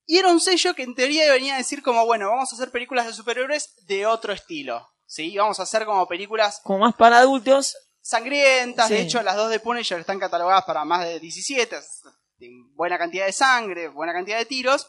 Y 0.08 0.18
era 0.18 0.30
un 0.30 0.42
sello 0.42 0.74
que 0.74 0.84
en 0.84 0.96
teoría 0.96 1.32
venía 1.32 1.54
a 1.56 1.58
decir 1.58 1.82
como, 1.84 2.06
bueno, 2.06 2.30
vamos 2.30 2.52
a 2.52 2.56
hacer 2.56 2.70
películas 2.72 3.06
de 3.06 3.14
superhéroes 3.14 3.76
de 3.86 4.06
otro 4.06 4.34
estilo. 4.34 4.86
¿Sí? 5.06 5.38
Vamos 5.38 5.60
a 5.60 5.64
hacer 5.64 5.86
como 5.86 6.08
películas 6.08 6.60
Como 6.64 6.80
más 6.80 6.96
para 6.96 7.20
adultos, 7.20 7.78
sangrientas. 8.02 8.90
De 8.90 9.02
hecho, 9.02 9.22
las 9.24 9.36
dos 9.36 9.50
de 9.50 9.60
Punisher 9.60 10.00
están 10.00 10.20
catalogadas 10.20 10.64
para 10.66 10.84
más 10.86 11.06
de 11.06 11.20
17. 11.20 11.78
Es- 12.46 12.50
tienen 12.50 12.76
Buena 12.76 12.98
cantidad 12.98 13.26
de 13.26 13.32
sangre, 13.34 13.88
buena 13.90 14.14
cantidad 14.14 14.38
de 14.38 14.46
tiros. 14.46 14.88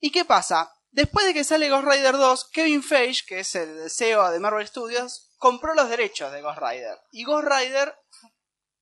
¿Y 0.00 0.10
qué 0.10 0.24
pasa? 0.24 0.72
Después 0.90 1.26
de 1.26 1.34
que 1.34 1.44
sale 1.44 1.68
Ghost 1.68 1.86
Rider 1.86 2.16
2, 2.16 2.50
Kevin 2.50 2.82
Feige, 2.82 3.24
que 3.26 3.40
es 3.40 3.54
el 3.54 3.88
CEO 3.90 4.30
de 4.30 4.40
Marvel 4.40 4.66
Studios, 4.66 5.30
compró 5.38 5.74
los 5.74 5.88
derechos 5.88 6.32
de 6.32 6.42
Ghost 6.42 6.58
Rider. 6.58 6.98
Y 7.12 7.24
Ghost 7.24 7.46
Rider 7.46 7.94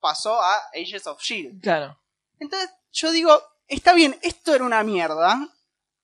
pasó 0.01 0.41
a 0.41 0.55
Agents 0.75 1.07
of 1.07 1.21
Shield. 1.21 1.61
claro. 1.63 1.99
Entonces, 2.41 2.71
yo 2.93 3.11
digo, 3.11 3.43
está 3.67 3.93
bien, 3.95 4.17
esto 4.23 4.55
era 4.55 4.65
una 4.65 4.83
mierda. 4.85 5.49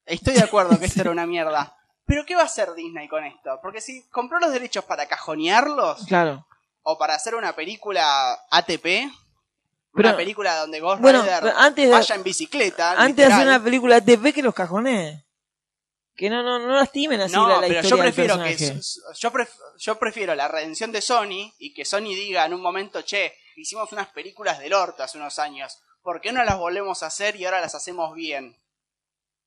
Estoy 0.04 0.34
de 0.34 0.42
acuerdo 0.42 0.78
que 0.78 0.86
esto 0.86 1.00
era 1.02 1.10
una 1.12 1.26
mierda. 1.26 1.76
Pero 2.06 2.26
¿qué 2.26 2.34
va 2.34 2.42
a 2.42 2.46
hacer 2.46 2.74
Disney 2.74 3.08
con 3.08 3.24
esto? 3.24 3.58
Porque 3.62 3.80
si 3.80 4.06
compró 4.10 4.38
los 4.40 4.52
derechos 4.52 4.84
para 4.84 5.06
cajonearlos, 5.06 6.04
Claro. 6.06 6.46
o 6.82 6.98
para 6.98 7.14
hacer 7.14 7.34
una 7.36 7.54
película 7.54 8.38
ATP, 8.50 9.08
Pero- 9.94 10.08
una 10.08 10.16
película 10.16 10.56
donde 10.56 10.80
Ghost 10.80 11.00
Bueno, 11.00 11.22
Rider 11.22 11.40
pero 11.42 11.56
antes 11.56 11.84
de- 11.86 11.90
vaya 11.92 12.14
en 12.14 12.22
bicicleta. 12.22 12.92
Antes 12.92 13.16
de 13.16 13.24
hacer 13.24 13.38
literal. 13.38 13.48
una 13.56 13.64
película 13.64 13.94
de 14.00 14.02
TV 14.16 14.32
que 14.32 14.42
los 14.42 14.54
cajones. 14.54 15.22
Que 16.16 16.30
no, 16.30 16.42
no, 16.44 16.58
no 16.60 16.74
lastimen 16.76 17.20
así 17.20 17.34
No, 17.34 17.48
la, 17.48 17.54
la 17.56 17.60
pero 17.66 17.80
historia 17.80 17.90
yo 17.90 17.96
del 17.96 18.12
prefiero 18.14 18.44
que 18.44 18.56
yo, 19.18 19.32
pref- 19.32 19.58
yo 19.78 19.98
prefiero 19.98 20.34
la 20.36 20.46
redención 20.46 20.92
de 20.92 21.00
Sony 21.00 21.52
y 21.58 21.74
que 21.74 21.84
Sony 21.84 22.14
diga 22.14 22.44
en 22.46 22.54
un 22.54 22.60
momento, 22.62 23.02
che, 23.02 23.32
hicimos 23.56 23.90
unas 23.92 24.08
películas 24.08 24.60
del 24.60 24.74
orto 24.74 25.02
hace 25.02 25.18
unos 25.18 25.38
años, 25.40 25.76
¿por 26.02 26.20
qué 26.20 26.32
no 26.32 26.44
las 26.44 26.56
volvemos 26.56 27.02
a 27.02 27.06
hacer 27.06 27.34
y 27.36 27.44
ahora 27.44 27.60
las 27.60 27.74
hacemos 27.74 28.14
bien? 28.14 28.56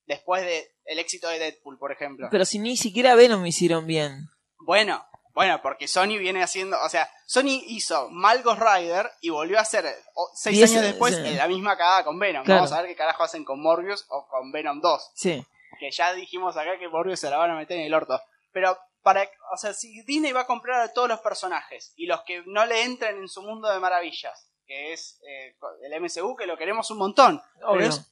Después 0.07 0.43
de 0.43 0.67
el 0.85 0.99
éxito 0.99 1.27
de 1.29 1.39
Deadpool, 1.39 1.77
por 1.77 1.91
ejemplo. 1.91 2.27
Pero 2.31 2.43
si 2.45 2.59
ni 2.59 2.75
siquiera 2.77 3.15
Venom 3.15 3.45
hicieron 3.45 3.85
bien. 3.85 4.27
Bueno, 4.59 5.05
bueno, 5.37 5.61
porque 5.61 5.87
Sony 5.87 6.17
viene 6.17 6.41
haciendo, 6.41 6.81
o 6.81 6.89
sea, 6.89 7.07
Sony 7.27 7.61
hizo 7.67 8.09
mal 8.09 8.41
Ghost 8.41 8.59
Rider 8.59 9.11
y 9.21 9.29
volvió 9.29 9.59
a 9.59 9.61
hacer 9.61 9.85
o- 10.15 10.31
seis 10.33 10.63
años 10.71 10.81
después 10.81 11.15
sí. 11.15 11.35
la 11.35 11.47
misma 11.47 11.77
cagada 11.77 12.03
con 12.03 12.17
Venom. 12.17 12.43
Claro. 12.43 12.61
Vamos 12.61 12.71
a 12.71 12.81
ver 12.81 12.89
qué 12.89 12.95
carajo 12.95 13.21
hacen 13.23 13.45
con 13.45 13.61
Morbius 13.61 14.03
o 14.09 14.27
con 14.27 14.51
Venom 14.51 14.81
2. 14.81 15.11
Sí. 15.13 15.45
que 15.79 15.91
ya 15.91 16.11
dijimos 16.13 16.57
acá 16.57 16.79
que 16.79 16.87
Morbius 16.87 17.19
se 17.19 17.29
la 17.29 17.37
van 17.37 17.51
a 17.51 17.55
meter 17.55 17.77
en 17.77 17.85
el 17.85 17.93
orto. 17.93 18.19
Pero 18.51 18.75
para, 19.03 19.29
o 19.53 19.57
sea, 19.57 19.75
si 19.75 20.01
Disney 20.01 20.31
va 20.31 20.41
a 20.41 20.47
comprar 20.47 20.81
a 20.81 20.91
todos 20.91 21.07
los 21.07 21.19
personajes 21.19 21.93
y 21.95 22.07
los 22.07 22.21
que 22.23 22.41
no 22.47 22.65
le 22.65 22.81
entren 22.83 23.17
en 23.17 23.27
su 23.27 23.43
mundo 23.43 23.69
de 23.71 23.79
maravillas, 23.79 24.47
que 24.65 24.91
es 24.93 25.19
eh, 25.27 25.55
el 25.83 26.01
MCU, 26.01 26.35
que 26.35 26.47
lo 26.47 26.57
queremos 26.57 26.89
un 26.89 26.97
montón, 26.97 27.39
Obvio. 27.61 27.73
pero 27.77 27.85
es 27.89 28.11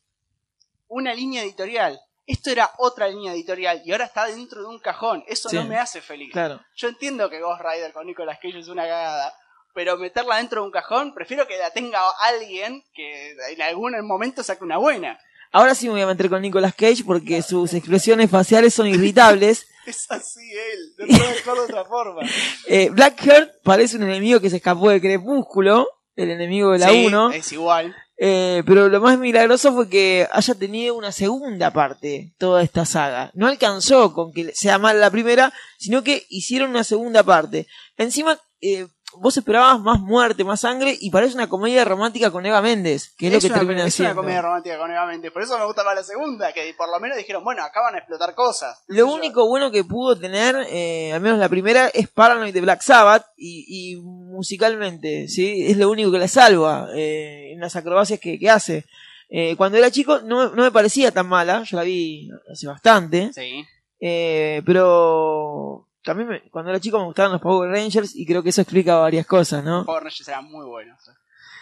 una 0.89 1.11
línea 1.15 1.41
editorial. 1.41 1.99
Esto 2.27 2.49
era 2.49 2.71
otra 2.77 3.07
línea 3.07 3.33
editorial 3.33 3.81
y 3.85 3.91
ahora 3.91 4.05
está 4.05 4.25
dentro 4.25 4.61
de 4.61 4.67
un 4.67 4.79
cajón. 4.79 5.23
Eso 5.27 5.49
Sí. 5.49 5.55
no 5.55 5.65
me 5.65 5.77
hace 5.77 6.01
feliz. 6.01 6.31
Claro. 6.31 6.59
Yo 6.75 6.87
entiendo 6.87 7.29
que 7.29 7.39
Ghost 7.39 7.61
Rider 7.61 7.93
con 7.93 8.07
Nicolas 8.07 8.39
Cage 8.41 8.59
es 8.59 8.67
una 8.67 8.83
cagada, 8.83 9.33
pero 9.73 9.97
meterla 9.97 10.37
dentro 10.37 10.61
de 10.61 10.65
un 10.67 10.71
cajón, 10.71 11.13
prefiero 11.13 11.45
que 11.47 11.57
la 11.57 11.71
tenga 11.71 11.99
alguien 12.21 12.83
que 12.95 13.35
en 13.51 13.61
algún 13.61 13.93
momento 14.07 14.43
saque 14.43 14.63
una 14.63 14.77
buena. 14.77 15.19
Ahora 15.51 15.75
sí 15.75 15.85
me 15.85 15.93
voy 15.93 16.01
a 16.01 16.07
meter 16.07 16.29
con 16.29 16.41
Nicolas 16.41 16.73
Cage 16.75 17.03
porque 17.05 17.41
sus 17.41 17.73
expresiones 17.73 18.29
faciales 18.29 18.73
son 18.73 18.87
irritables. 18.87 19.67
Es 19.85 20.09
así 20.09 20.39
él, 20.51 20.95
no 20.97 21.05
puedo 21.15 21.29
actuar 21.37 21.57
de 21.57 21.63
otra 21.63 21.85
forma. 21.85 22.21
Eh, 22.67 22.89
Blackheart 22.89 23.61
parece 23.61 23.97
un 23.97 24.01
enemigo 24.03 24.39
que 24.39 24.49
se 24.49 24.55
escapó 24.55 24.89
de 24.89 24.99
Crepúsculo, 24.99 25.87
el 26.15 26.31
enemigo 26.31 26.71
de 26.71 26.79
la 26.79 26.89
Sí, 26.89 27.05
1. 27.05 27.31
Es 27.33 27.51
igual. 27.51 27.95
Eh, 28.17 28.63
pero 28.65 28.87
lo 28.87 29.01
más 29.01 29.19
milagroso 29.19 29.73
fue 29.73 29.89
que 29.89 30.27
haya 30.31 30.55
tenido 30.55 30.95
una 30.95 31.11
segunda 31.11 31.71
parte 31.71 32.33
toda 32.37 32.63
esta 32.63 32.85
saga. 32.85 33.31
No 33.33 33.47
alcanzó 33.47 34.13
con 34.13 34.31
que 34.31 34.51
sea 34.53 34.77
mal 34.77 34.99
la 35.01 35.11
primera, 35.11 35.53
sino 35.77 36.03
que 36.03 36.25
hicieron 36.29 36.69
una 36.69 36.83
segunda 36.83 37.23
parte. 37.23 37.67
Encima, 37.97 38.39
eh, 38.61 38.87
vos 39.19 39.37
esperabas 39.37 39.79
más 39.79 39.99
muerte, 39.99 40.43
más 40.43 40.59
sangre, 40.61 40.95
y 40.99 41.09
parece 41.09 41.35
una 41.35 41.47
comedia 41.49 41.83
romántica 41.85 42.31
con 42.31 42.45
Eva 42.45 42.61
Méndez, 42.61 43.13
que 43.17 43.27
es, 43.27 43.33
lo 43.33 43.39
que 43.39 43.45
una, 43.47 43.55
termina 43.55 43.85
es 43.85 43.93
siendo. 43.93 44.13
una 44.13 44.21
comedia 44.21 44.41
romántica 44.41 44.77
con 44.77 44.91
Eva 44.91 45.05
Méndez. 45.05 45.31
Por 45.31 45.41
eso 45.41 45.57
me 45.57 45.65
gusta 45.65 45.83
más 45.83 45.95
la 45.95 46.03
segunda, 46.03 46.51
que 46.53 46.73
por 46.77 46.89
lo 46.89 46.99
menos 46.99 47.17
dijeron, 47.17 47.43
bueno, 47.43 47.63
acá 47.63 47.81
van 47.81 47.95
a 47.95 47.97
explotar 47.99 48.33
cosas. 48.35 48.83
Lo 48.87 48.95
Qué 48.95 49.01
sé 49.01 49.07
yo. 49.07 49.13
único 49.15 49.47
bueno 49.47 49.71
que 49.71 49.83
pudo 49.83 50.17
tener, 50.17 50.55
eh, 50.69 51.11
al 51.13 51.21
menos 51.21 51.39
la 51.39 51.49
primera, 51.49 51.87
es 51.89 52.07
Paranoid 52.09 52.53
de 52.53 52.61
Black 52.61 52.81
Sabbath 52.81 53.25
y, 53.37 53.65
y 53.93 53.95
musicalmente, 54.01 55.27
¿sí? 55.27 55.65
Es 55.67 55.77
lo 55.77 55.89
único 55.89 56.11
que 56.11 56.19
la 56.19 56.27
salva 56.27 56.89
eh, 56.93 57.51
en 57.53 57.59
las 57.59 57.75
acrobacias 57.75 58.19
que, 58.19 58.37
que 58.39 58.49
hace. 58.49 58.85
Eh, 59.29 59.55
cuando 59.57 59.77
era 59.79 59.89
chico 59.89 60.19
no, 60.21 60.49
no 60.49 60.61
me 60.63 60.71
parecía 60.71 61.11
tan 61.11 61.27
mala, 61.27 61.63
yo 61.63 61.77
la 61.77 61.83
vi 61.83 62.29
hace 62.51 62.67
bastante, 62.67 63.31
Sí. 63.33 63.65
eh, 63.99 64.61
pero 64.65 65.87
también 66.05 66.29
me- 66.29 66.41
cuando 66.49 66.71
era 66.71 66.79
chico 66.79 66.97
me 66.99 67.05
gustaban 67.05 67.31
los 67.33 67.41
Power 67.41 67.69
Rangers 67.69 68.15
y 68.15 68.25
creo 68.25 68.41
que 68.43 68.49
eso 68.49 68.61
explica 68.61 68.95
varias 68.97 69.25
cosas, 69.25 69.63
¿no? 69.63 69.85
Power 69.85 70.03
Rangers 70.03 70.27
eran 70.27 70.45
muy 70.45 70.65
buenos. 70.65 70.97
eh. 71.07 71.11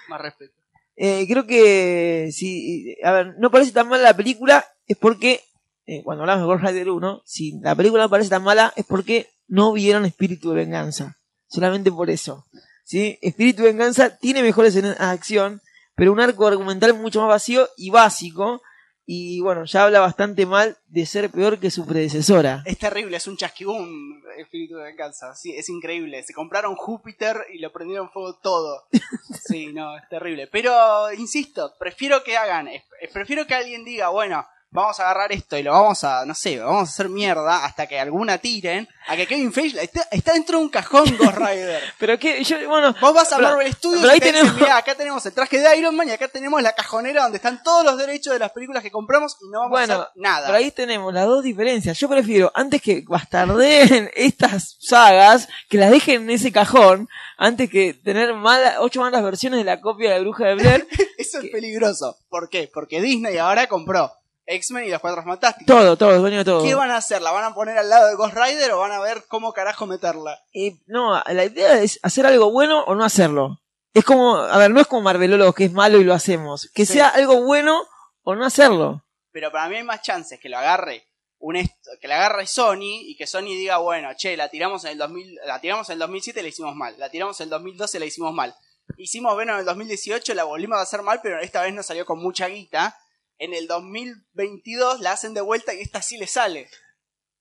Más 0.09 0.21
respeto. 0.21 0.53
Eh, 0.95 1.25
creo 1.27 1.47
que 1.47 2.29
si, 2.31 2.95
a 3.03 3.11
ver, 3.11 3.35
no 3.39 3.49
parece 3.49 3.71
tan 3.71 3.87
mala 3.87 4.03
la 4.03 4.15
película, 4.15 4.63
es 4.85 4.97
porque, 4.97 5.41
eh, 5.87 6.03
cuando 6.03 6.23
hablamos 6.23 6.43
de 6.43 6.47
Ghost 6.53 6.63
Rider 6.65 6.89
1, 6.89 7.21
si 7.25 7.59
la 7.61 7.73
película 7.75 8.03
no 8.03 8.09
parece 8.09 8.29
tan 8.29 8.43
mala, 8.43 8.73
es 8.75 8.85
porque 8.85 9.29
no 9.47 9.73
vieron 9.73 10.05
Espíritu 10.05 10.49
de 10.49 10.55
Venganza. 10.57 11.17
Solamente 11.47 11.91
por 11.91 12.09
eso. 12.09 12.45
¿sí? 12.83 13.17
Espíritu 13.21 13.63
de 13.63 13.69
Venganza 13.69 14.17
tiene 14.17 14.43
mejores 14.43 14.73
de 14.75 14.87
acción, 14.99 15.61
pero 15.95 16.11
un 16.11 16.19
arco 16.19 16.45
argumental 16.47 16.93
mucho 16.93 17.21
más 17.21 17.29
vacío 17.29 17.67
y 17.77 17.89
básico. 17.89 18.61
Y 19.05 19.41
bueno, 19.41 19.65
ya 19.65 19.83
habla 19.83 19.99
bastante 19.99 20.45
mal 20.45 20.77
de 20.87 21.05
ser 21.05 21.29
peor 21.29 21.59
que 21.59 21.71
su 21.71 21.85
predecesora. 21.85 22.63
Es 22.65 22.77
terrible, 22.77 23.17
es 23.17 23.27
un 23.27 23.35
chasquibún 23.35 24.23
espíritu 24.37 24.77
de 24.77 24.83
venganza. 24.83 25.35
Sí, 25.35 25.53
es 25.55 25.67
increíble. 25.69 26.23
Se 26.23 26.33
compraron 26.33 26.75
Júpiter 26.75 27.45
y 27.53 27.59
lo 27.59 27.71
prendieron 27.71 28.09
fuego 28.09 28.37
todo. 28.41 28.87
Sí, 29.45 29.73
no, 29.73 29.97
es 29.97 30.07
terrible. 30.09 30.47
Pero, 30.47 31.11
insisto, 31.11 31.73
prefiero 31.77 32.23
que 32.23 32.37
hagan, 32.37 32.69
prefiero 33.11 33.45
que 33.45 33.55
alguien 33.55 33.83
diga, 33.83 34.09
bueno, 34.09 34.45
vamos 34.73 34.99
a 34.99 35.03
agarrar 35.03 35.31
esto 35.31 35.55
y 35.57 35.63
lo 35.63 35.71
vamos 35.71 36.03
a, 36.03 36.25
no 36.25 36.33
sé, 36.33 36.59
vamos 36.59 36.89
a 36.89 36.91
hacer 36.91 37.07
mierda 37.07 37.63
hasta 37.63 37.87
que 37.87 37.99
alguna 37.99 38.37
tiren, 38.39 38.87
a 39.07 39.15
que 39.15 39.27
Kevin 39.27 39.53
Feige 39.53 39.83
está, 39.83 40.01
está 40.11 40.33
dentro 40.33 40.57
de 40.57 40.63
un 40.65 40.69
cajón 40.69 41.05
Ghost 41.17 41.35
Rider. 41.37 41.81
Pero 41.99 42.17
que 42.17 42.43
yo, 42.43 42.57
bueno, 42.67 42.95
Vos 42.99 43.13
vas 43.13 43.31
a 43.31 43.37
pero- 43.37 43.49
Marvel 43.49 43.71
Studios 43.73 44.01
pero 44.01 44.11
ahí 44.13 44.17
y 44.17 44.21
te 44.21 44.31
dicen, 44.31 44.55
"Mirá, 44.55 44.77
acá 44.77 44.95
tenemos 44.95 45.25
el 45.25 45.33
traje 45.33 45.59
de 45.59 45.77
Iron 45.77 45.95
Man 45.95 46.09
y 46.09 46.11
acá 46.11 46.27
tenemos 46.27 46.61
la 46.61 46.73
cajonera 46.73 47.23
donde 47.23 47.37
están 47.37 47.61
todos 47.63 47.85
los 47.85 47.97
derechos 47.97 48.33
de 48.33 48.39
las 48.39 48.51
películas 48.51 48.81
que 48.81 48.91
compramos 48.91 49.37
y 49.41 49.49
no 49.51 49.59
vamos 49.59 49.69
Bueno, 49.71 49.93
a 49.93 49.97
hacer 50.03 50.11
nada. 50.15 50.45
Pero 50.47 50.57
ahí 50.57 50.71
tenemos 50.71 51.13
las 51.13 51.25
dos 51.27 51.43
diferencias. 51.43 51.97
Yo 51.99 52.09
prefiero, 52.09 52.51
antes 52.55 52.81
que 52.81 53.03
bastardeen 53.07 54.09
estas 54.15 54.77
sagas, 54.79 55.47
que 55.69 55.77
las 55.77 55.91
dejen 55.91 56.23
en 56.23 56.29
ese 56.31 56.51
cajón, 56.51 57.07
antes 57.37 57.69
que 57.69 57.93
tener 57.93 58.33
mala, 58.33 58.77
ocho 58.79 59.01
malas 59.01 59.23
versiones 59.23 59.59
de 59.59 59.65
la 59.65 59.79
copia 59.81 60.11
de 60.13 60.19
Bruja 60.21 60.45
de 60.47 60.55
Blair. 60.55 60.87
Eso 61.17 61.39
es 61.39 61.49
peligroso. 61.51 62.17
¿Por 62.29 62.49
qué? 62.49 62.69
Porque 62.73 63.01
Disney 63.01 63.37
ahora 63.37 63.67
compró 63.67 64.11
X-Men 64.45 64.85
y 64.85 64.89
los 64.89 64.99
Cuatro 65.01 65.23
Fantásticos. 65.23 65.65
todo, 65.67 65.97
todo, 65.97 66.19
dueño 66.19 66.39
de 66.39 66.45
todo. 66.45 66.63
¿Qué 66.63 66.75
van 66.75 66.91
a 66.91 66.97
hacer? 66.97 67.21
¿La 67.21 67.31
van 67.31 67.43
a 67.45 67.53
poner 67.53 67.77
al 67.77 67.89
lado 67.89 68.07
de 68.09 68.15
Ghost 68.15 68.35
Rider 68.35 68.71
o 68.71 68.79
van 68.79 68.91
a 68.91 68.99
ver 68.99 69.23
cómo 69.27 69.53
carajo 69.53 69.85
meterla? 69.85 70.39
Eh, 70.53 70.77
no, 70.85 71.21
la 71.25 71.45
idea 71.45 71.79
es 71.81 71.99
hacer 72.03 72.25
algo 72.25 72.51
bueno 72.51 72.83
o 72.83 72.95
no 72.95 73.05
hacerlo. 73.05 73.61
Es 73.93 74.03
como, 74.03 74.37
a 74.37 74.57
ver, 74.57 74.71
no 74.71 74.81
es 74.81 74.87
como 74.87 75.03
Marvelólogos, 75.03 75.55
que 75.55 75.65
es 75.65 75.71
malo 75.71 75.97
y 75.99 76.03
lo 76.03 76.13
hacemos. 76.13 76.69
Que 76.73 76.85
Sí. 76.85 76.93
sea 76.93 77.09
algo 77.09 77.43
bueno 77.43 77.79
o 78.23 78.35
no 78.35 78.45
hacerlo. 78.45 79.05
Pero 79.31 79.51
para 79.51 79.69
mí 79.69 79.77
hay 79.77 79.83
más 79.83 80.01
chances 80.01 80.39
que 80.39 80.49
lo 80.49 80.57
agarre 80.57 81.07
un 81.45 81.55
que 81.99 82.07
la 82.07 82.15
agarre 82.15 82.47
Sony 82.47 83.01
y 83.01 83.17
que 83.17 83.27
Sony 83.27 83.47
diga, 83.47 83.77
bueno, 83.77 84.09
che, 84.15 84.37
la 84.37 84.47
tiramos 84.47 84.85
en 84.85 84.91
el 84.91 84.97
2000, 84.97 85.39
la 85.45 85.59
tiramos 85.59 85.89
en 85.89 85.93
el 85.93 85.99
2007 85.99 86.39
y 86.39 86.43
la 86.43 86.47
hicimos 86.49 86.73
mal, 86.73 86.95
la 86.97 87.09
tiramos 87.09 87.37
en 87.41 87.43
el 87.45 87.49
2012 87.49 87.97
y 87.97 87.99
la 87.99 88.05
hicimos 88.05 88.33
mal. 88.33 88.55
Hicimos 88.97 89.35
Venom 89.35 89.55
en 89.55 89.59
el 89.59 89.65
2018, 89.65 90.33
la 90.35 90.45
volvimos 90.45 90.77
a 90.77 90.83
hacer 90.83 91.01
mal, 91.01 91.19
pero 91.21 91.39
esta 91.41 91.61
vez 91.61 91.73
nos 91.73 91.85
salió 91.85 92.05
con 92.05 92.19
mucha 92.19 92.47
guita. 92.47 92.97
En 93.39 93.53
el 93.53 93.67
2022 93.67 94.99
la 95.01 95.11
hacen 95.11 95.33
de 95.33 95.41
vuelta 95.41 95.73
y 95.73 95.81
esta 95.81 96.01
sí 96.01 96.17
le 96.17 96.27
sale. 96.27 96.69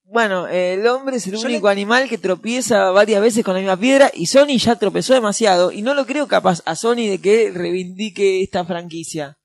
Bueno, 0.05 0.49
el 0.49 0.85
hombre 0.89 1.17
es 1.17 1.27
el 1.29 1.35
Yo 1.35 1.47
único 1.47 1.69
le- 1.69 1.73
animal 1.73 2.09
que 2.09 2.19
tropieza 2.19 2.91
varias 2.91 3.21
veces 3.23 3.45
con 3.45 3.55
la 3.55 3.61
misma 3.61 3.77
piedra 3.77 4.11
y 4.13 4.27
Sony 4.27 4.59
ya 4.59 4.75
tropezó 4.77 5.15
demasiado 5.15 5.71
y 5.71 5.83
no 5.83 5.95
lo 5.95 6.07
creo 6.07 6.27
capaz 6.27 6.61
a 6.67 6.75
Sony 6.75 7.07
de 7.09 7.21
que 7.23 7.53
reivindique 7.55 8.43
esta 8.43 8.65
franquicia. 8.65 9.39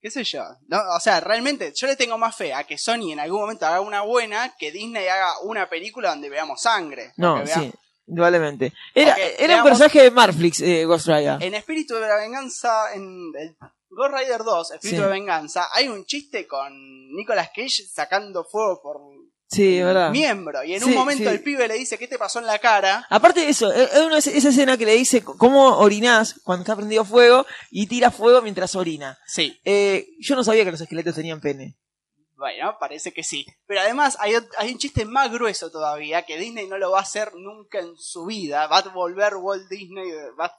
¿Qué 0.00 0.10
sé 0.10 0.24
yo? 0.24 0.42
No, 0.68 0.78
o 0.96 1.00
sea, 1.00 1.20
realmente 1.20 1.72
yo 1.76 1.86
le 1.86 1.96
tengo 1.96 2.18
más 2.18 2.34
fe 2.36 2.54
a 2.54 2.64
que 2.64 2.78
Sony 2.78 3.12
en 3.12 3.20
algún 3.20 3.40
momento 3.40 3.66
haga 3.66 3.80
una 3.80 4.02
buena 4.02 4.54
que 4.58 4.72
Disney 4.72 5.06
haga 5.06 5.40
una 5.42 5.68
película 5.68 6.10
donde 6.10 6.28
veamos 6.30 6.62
sangre. 6.62 7.12
No, 7.16 7.44
sí, 7.46 7.72
indudablemente. 8.06 8.72
Era, 8.94 9.16
era 9.16 9.58
un 9.58 9.64
personaje 9.64 10.02
de 10.02 10.10
Marflix, 10.10 10.60
eh, 10.60 10.84
Ghost 10.86 11.06
Rider. 11.08 11.38
En 11.42 11.54
Espíritu 11.54 11.94
de 11.94 12.00
la 12.08 12.16
Venganza, 12.16 12.94
en 12.94 13.32
el 13.38 13.56
Ghost 13.90 14.14
Rider 14.14 14.42
2, 14.44 14.70
Espíritu 14.72 15.00
Sí. 15.00 15.04
de 15.04 15.10
Venganza, 15.10 15.68
hay 15.72 15.88
un 15.88 16.04
chiste 16.04 16.46
con 16.46 16.72
Nicolas 17.14 17.48
Cage 17.54 17.84
sacando 17.90 18.44
fuego 18.44 18.80
por 18.82 18.96
Sí, 19.50 19.78
es 19.78 19.84
verdad. 19.84 20.10
miembro. 20.10 20.62
Y 20.62 20.74
en 20.74 20.80
Sí, 20.82 20.90
un 20.90 20.94
momento 20.94 21.24
sí. 21.24 21.30
el 21.30 21.42
pibe 21.42 21.66
le 21.68 21.74
dice, 21.74 21.96
¿qué 21.96 22.06
te 22.06 22.18
pasó 22.18 22.38
en 22.38 22.44
la 22.46 22.58
cara? 22.58 23.06
Aparte 23.08 23.40
de 23.40 23.48
eso, 23.48 23.72
es 23.72 23.94
una, 23.98 24.18
esa 24.18 24.30
escena 24.50 24.76
que 24.76 24.84
le 24.84 24.92
dice 24.94 25.24
cómo 25.24 25.78
orinás 25.78 26.38
cuando 26.44 26.64
está 26.64 26.76
prendido 26.76 27.04
fuego 27.06 27.46
y 27.70 27.86
tira 27.86 28.10
fuego 28.10 28.42
mientras 28.42 28.76
orina. 28.76 29.18
Sí. 29.26 29.58
Eh, 29.64 30.06
yo 30.20 30.36
no 30.36 30.44
sabía 30.44 30.64
que 30.64 30.70
los 30.72 30.80
esqueletos 30.82 31.14
tenían 31.14 31.40
pene. 31.40 31.78
Bueno, 32.36 32.76
parece 32.78 33.12
que 33.12 33.24
sí. 33.24 33.46
Pero 33.66 33.80
además 33.80 34.16
hay, 34.20 34.34
hay 34.58 34.70
un 34.72 34.78
chiste 34.78 35.04
más 35.06 35.32
grueso 35.32 35.70
todavía 35.70 36.22
que 36.24 36.38
Disney 36.38 36.68
no 36.68 36.76
lo 36.78 36.90
va 36.92 36.98
a 36.98 37.02
hacer 37.02 37.32
nunca 37.34 37.80
en 37.80 37.96
su 37.96 38.26
vida. 38.26 38.66
Va 38.66 38.78
a 38.78 38.88
volver 38.90 39.34
Walt 39.36 39.66
Disney, 39.70 40.10
va- 40.38 40.52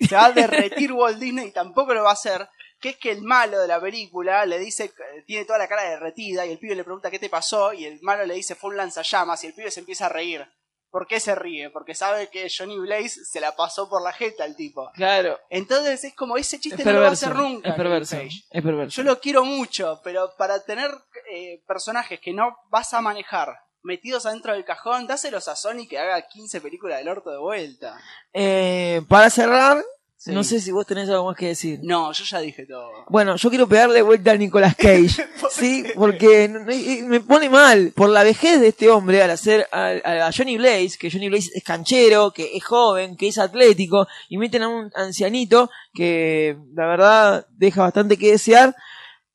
se 0.00 0.14
va 0.16 0.24
a 0.26 0.32
derretir 0.32 0.92
Walt 0.94 1.18
Disney 1.20 1.48
y 1.48 1.52
tampoco 1.52 1.92
lo 1.94 2.02
va 2.02 2.10
a 2.10 2.14
hacer. 2.14 2.48
Que 2.84 2.90
es 2.90 2.96
que 2.98 3.12
el 3.12 3.22
malo 3.22 3.58
de 3.58 3.66
la 3.66 3.80
película 3.80 4.44
le 4.44 4.58
dice, 4.58 4.92
tiene 5.26 5.46
toda 5.46 5.58
la 5.58 5.68
cara 5.68 5.88
derretida 5.88 6.44
y 6.44 6.52
el 6.52 6.58
pibe 6.58 6.74
le 6.74 6.84
pregunta 6.84 7.10
qué 7.10 7.18
te 7.18 7.30
pasó 7.30 7.72
y 7.72 7.86
el 7.86 7.98
malo 8.02 8.26
le 8.26 8.34
dice 8.34 8.56
fue 8.56 8.68
un 8.68 8.76
lanzallamas 8.76 9.42
y 9.42 9.46
el 9.46 9.54
pibe 9.54 9.70
se 9.70 9.80
empieza 9.80 10.04
a 10.04 10.10
reír. 10.10 10.46
¿Por 10.90 11.06
qué 11.06 11.18
se 11.18 11.34
ríe? 11.34 11.70
Porque 11.70 11.94
sabe 11.94 12.28
que 12.28 12.46
Johnny 12.54 12.78
Blaze 12.78 13.24
se 13.24 13.40
la 13.40 13.56
pasó 13.56 13.88
por 13.88 14.02
la 14.02 14.12
jeta 14.12 14.44
al 14.44 14.54
tipo. 14.54 14.90
Claro. 14.92 15.40
Entonces 15.48 16.04
es 16.04 16.14
como 16.14 16.36
ese 16.36 16.60
chiste 16.60 16.82
Es 16.82 16.84
no 16.84 16.92
lo 16.92 17.00
va 17.00 17.08
a 17.08 17.12
hacer 17.12 17.34
nunca. 17.34 17.70
Es 17.70 17.74
perverso. 17.74 18.18
Es 18.18 18.62
perverso. 18.62 18.94
Yo 18.94 19.02
lo 19.02 19.18
quiero 19.18 19.46
mucho, 19.46 20.02
pero 20.04 20.34
para 20.36 20.62
tener 20.62 20.90
eh, 21.32 21.62
personajes 21.66 22.20
que 22.20 22.34
no 22.34 22.54
vas 22.68 22.92
a 22.92 23.00
manejar 23.00 23.56
metidos 23.82 24.26
adentro 24.26 24.52
del 24.52 24.66
cajón. 24.66 25.06
Dáselos 25.06 25.48
a 25.48 25.56
Sony 25.56 25.86
que 25.88 25.98
haga 25.98 26.20
15 26.28 26.60
películas 26.60 26.98
del 26.98 27.08
orto 27.08 27.30
de 27.30 27.38
vuelta. 27.38 27.98
Eh, 28.34 29.00
para 29.08 29.30
cerrar, 29.30 29.82
Sí. 30.24 30.32
no 30.32 30.42
sé 30.42 30.58
si 30.58 30.72
vos 30.72 30.86
tenés 30.86 31.10
algo 31.10 31.26
más 31.26 31.36
que 31.36 31.48
decir. 31.48 31.80
No, 31.82 32.10
yo 32.12 32.24
ya 32.24 32.38
dije 32.40 32.64
todo. 32.64 32.88
Bueno, 33.10 33.36
yo 33.36 33.50
quiero 33.50 33.68
pegarle 33.68 34.00
vuelta 34.00 34.30
a 34.32 34.36
Nicolas 34.36 34.74
Cage, 34.74 35.08
sí, 35.50 35.84
porque 35.94 36.48
me 36.48 37.20
pone 37.20 37.50
mal 37.50 37.92
por 37.94 38.08
la 38.08 38.22
vejez 38.22 38.58
de 38.58 38.68
este 38.68 38.88
hombre 38.88 39.22
al 39.22 39.30
hacer 39.30 39.68
a, 39.70 39.88
a 40.26 40.32
Johnny 40.32 40.56
Blaze, 40.56 40.96
que 40.98 41.10
Johnny 41.10 41.28
Blaze 41.28 41.50
es 41.54 41.62
canchero, 41.62 42.30
que 42.30 42.56
es 42.56 42.64
joven, 42.64 43.18
que 43.18 43.28
es 43.28 43.36
atlético, 43.36 44.06
y 44.30 44.38
meten 44.38 44.62
a 44.62 44.68
un 44.68 44.90
ancianito 44.94 45.68
que 45.92 46.56
la 46.72 46.86
verdad 46.86 47.46
deja 47.50 47.82
bastante 47.82 48.16
que 48.16 48.30
desear, 48.32 48.74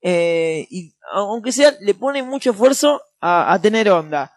eh, 0.01 0.65
y 0.71 0.95
aunque 1.11 1.51
sea, 1.51 1.71
le 1.81 1.93
pone 1.93 2.23
mucho 2.23 2.49
esfuerzo 2.49 2.99
a, 3.21 3.53
a 3.53 3.61
tener 3.61 3.91
onda. 3.91 4.33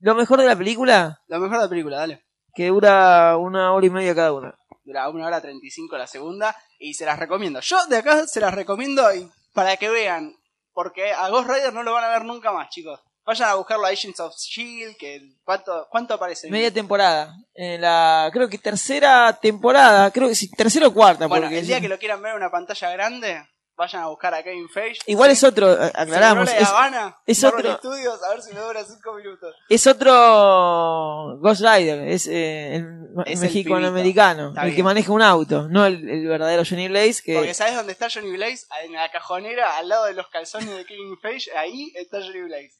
Lo 0.00 0.14
mejor 0.14 0.40
de 0.40 0.46
la 0.46 0.56
película, 0.56 1.22
Lo 1.28 1.38
mejor 1.40 1.56
de 1.56 1.62
la 1.62 1.68
película, 1.70 1.96
dale. 1.96 2.26
que 2.54 2.66
dura 2.68 3.38
una 3.38 3.72
hora 3.72 3.86
y 3.86 3.90
media 3.90 4.14
cada 4.14 4.34
una. 4.34 4.54
Dura 4.84 5.08
una 5.08 5.26
hora 5.26 5.40
35 5.40 5.96
la 5.96 6.06
segunda 6.06 6.54
y 6.78 6.94
se 6.94 7.06
las 7.06 7.18
recomiendo. 7.18 7.60
Yo 7.60 7.86
de 7.86 7.96
acá 7.96 8.26
se 8.26 8.40
las 8.40 8.52
recomiendo 8.52 9.02
y 9.14 9.28
para 9.54 9.76
que 9.76 9.88
vean, 9.88 10.34
porque 10.72 11.12
a 11.12 11.28
Ghost 11.30 11.48
Rider 11.48 11.72
no 11.72 11.82
lo 11.82 11.92
van 11.92 12.04
a 12.04 12.08
ver 12.08 12.24
nunca 12.24 12.52
más, 12.52 12.68
chicos. 12.68 13.00
Vayan 13.24 13.48
a 13.48 13.54
buscarlo 13.54 13.86
a 13.86 13.88
Agents 13.88 14.20
of 14.20 14.34
Shield, 14.36 14.96
que 14.98 15.22
cuánto, 15.44 15.86
cuánto 15.90 16.12
aparece. 16.12 16.50
Media 16.50 16.70
temporada. 16.70 17.34
En 17.54 17.80
la, 17.80 18.28
creo 18.30 18.50
que 18.50 18.58
tercera 18.58 19.32
temporada, 19.40 20.10
creo 20.10 20.28
que 20.28 20.34
sí, 20.34 20.50
tercera 20.50 20.88
o 20.88 20.92
cuarta. 20.92 21.26
bueno, 21.26 21.46
porque 21.46 21.60
el 21.60 21.66
día 21.66 21.80
que 21.80 21.88
lo 21.88 21.98
quieran 21.98 22.20
ver 22.20 22.32
en 22.32 22.36
una 22.36 22.50
pantalla 22.50 22.90
grande, 22.90 23.42
vayan 23.76 24.02
a 24.02 24.06
buscar 24.08 24.32
a 24.34 24.42
Kevin 24.42 24.68
Feige. 24.68 25.00
Igual 25.06 25.30
es 25.30 25.42
otro, 25.44 25.74
Si 25.74 25.90
aclaramos, 25.94 26.46
me 26.48 26.54
de 26.56 26.62
es, 26.62 26.68
Habana, 26.68 27.16
es 27.26 27.44
otro- 27.44 27.76
Studios, 27.78 28.22
a 28.22 28.28
ver 28.30 28.42
si 28.42 28.52
me 28.54 28.60
dura 28.60 28.84
5 28.84 29.14
minutos. 29.14 29.54
es 29.68 29.86
otro 29.86 31.38
Ghost 31.40 31.60
Rider, 31.62 32.08
es 32.08 32.26
eh, 32.26 32.76
el 32.76 33.08
Es 33.26 33.34
el 33.34 33.38
mexicano-americano, 33.40 34.54
el, 34.62 34.74
que 34.74 34.82
maneja 34.82 35.12
un 35.12 35.22
auto, 35.22 35.68
no 35.68 35.86
el, 35.86 36.08
el 36.08 36.26
verdadero 36.26 36.62
Johnny 36.68 36.88
Blaze, 36.88 37.22
que 37.24 37.34
Porque 37.36 37.54
¿sabes 37.54 37.74
dónde 37.74 37.92
está 37.92 38.08
Johnny 38.12 38.32
Blaze? 38.32 38.66
En 38.84 38.92
la 38.92 39.10
cajonera, 39.10 39.76
al 39.76 39.88
lado 39.88 40.04
de 40.06 40.14
los 40.14 40.28
calzones 40.28 40.70
de 40.70 40.84
Kevin 40.84 41.18
Feige, 41.20 41.50
ahí 41.56 41.92
está 41.96 42.20
Johnny 42.20 42.42
Blaze. 42.42 42.72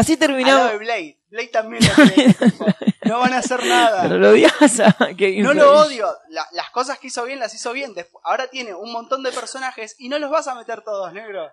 Así 0.00 0.16
de 0.16 0.28
Blade. 0.78 1.18
Blade 1.28 1.48
también 1.48 1.82
lo 1.84 2.04
tiene, 2.14 2.34
tipo. 2.38 2.66
No 3.04 3.20
van 3.20 3.32
a 3.34 3.38
hacer 3.38 3.64
nada. 3.64 4.02
pero 4.02 4.18
lo 4.18 4.30
odias 4.30 4.52
a 4.80 4.94
Kevin 5.16 5.42
No 5.44 5.54
lo 5.54 5.80
odio. 5.80 6.08
La- 6.28 6.46
las 6.52 6.70
cosas 6.70 6.98
que 6.98 7.06
hizo 7.08 7.24
bien 7.24 7.38
las 7.38 7.54
hizo 7.54 7.72
bien. 7.72 7.94
Ahora 8.24 8.48
tiene 8.48 8.74
un 8.74 8.92
montón 8.92 9.22
de 9.22 9.32
personajes 9.32 9.94
y 9.98 10.08
no 10.08 10.18
los 10.18 10.30
vas 10.30 10.48
a 10.48 10.54
meter 10.54 10.82
todos, 10.82 11.12
negro. 11.12 11.50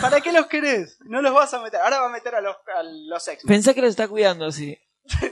¿Para 0.00 0.20
qué 0.20 0.32
los 0.32 0.46
querés? 0.46 0.98
No 1.04 1.22
los 1.22 1.32
vas 1.32 1.54
a 1.54 1.60
meter. 1.62 1.80
Ahora 1.80 2.00
va 2.00 2.06
a 2.06 2.10
meter 2.10 2.34
a 2.34 2.40
los, 2.40 2.56
a 2.74 2.82
los 2.82 3.28
ex. 3.28 3.44
Pensá 3.44 3.72
que 3.72 3.80
los 3.82 3.90
está 3.90 4.08
cuidando, 4.08 4.50
sí. 4.50 4.78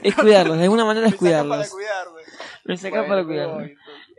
Es 0.01 0.15
cuidarlos, 0.15 0.57
de 0.57 0.63
alguna 0.63 0.85
manera 0.85 1.07
es 1.07 1.21
Me 1.21 1.29
sacás 1.29 1.47
para 1.47 1.69
cuidarlos. 1.69 1.71
cuidarme. 1.71 2.21
Lo 2.63 2.77
sacás 2.77 2.91
Bueno, 2.91 3.07
para 3.07 3.21
me 3.23 3.27
cuidarlos. 3.27 3.69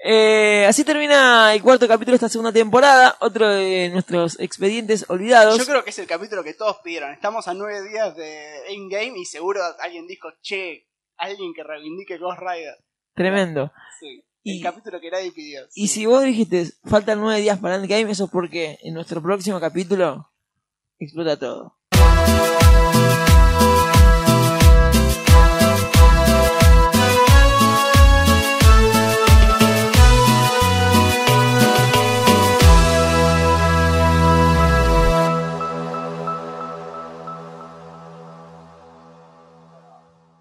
Eh, 0.04 0.66
así 0.68 0.84
termina 0.84 1.54
el 1.54 1.62
cuarto 1.62 1.88
capítulo 1.88 2.12
de 2.12 2.16
esta 2.16 2.28
segunda 2.28 2.52
temporada, 2.52 3.16
otro 3.20 3.48
de 3.48 3.88
nuestros 3.90 4.38
expedientes 4.38 5.06
olvidados. 5.08 5.58
Yo 5.58 5.64
creo 5.64 5.82
que 5.82 5.90
es 5.90 5.98
el 5.98 6.06
capítulo 6.06 6.44
que 6.44 6.54
todos 6.54 6.76
pidieron. 6.84 7.10
Estamos 7.12 7.48
a 7.48 7.54
nueve 7.54 7.88
días 7.88 8.14
de 8.14 8.66
Endgame 8.74 9.18
y 9.18 9.24
seguro 9.24 9.62
alguien 9.80 10.06
dijo, 10.06 10.28
che, 10.42 10.86
alguien 11.16 11.52
que 11.54 11.64
reivindique 11.64 12.18
Ghost 12.18 12.40
Rider. 12.40 12.74
Tremendo. 13.14 13.72
Sí. 13.98 14.22
Y- 14.42 14.58
el 14.58 14.62
capítulo 14.62 15.00
que 15.00 15.10
nadie 15.10 15.32
pidió. 15.32 15.62
Y 15.74 15.88
si 15.88 16.04
vos 16.06 16.22
dijiste, 16.22 16.66
faltan 16.84 17.18
nueve 17.20 17.40
días 17.40 17.58
para 17.58 17.76
Endgame, 17.76 18.10
eso 18.12 18.26
es 18.26 18.30
porque 18.30 18.78
en 18.82 18.94
nuestro 18.94 19.22
próximo 19.22 19.58
capítulo 19.58 20.30
explota 20.98 21.38
todo. 21.38 21.75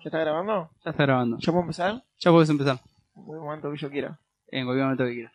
¿Ya 0.05 0.09
está 0.09 0.19
grabando? 0.19 0.69
Ya 0.83 0.91
está 0.91 1.03
grabando. 1.03 1.37
¿Ya 1.39 1.51
puedo 1.51 1.61
empezar? 1.61 2.03
Ya 2.19 2.29
puedes 2.29 2.47
empezar. 2.51 2.79
En 3.15 3.23
el 3.33 3.39
momento 3.39 3.71
que 3.71 3.77
yo 3.77 3.89
quiera. 3.89 4.19
En 4.49 4.65
cualquier 4.65 4.83
momento 4.85 5.03
que 5.05 5.13
quieras. 5.13 5.33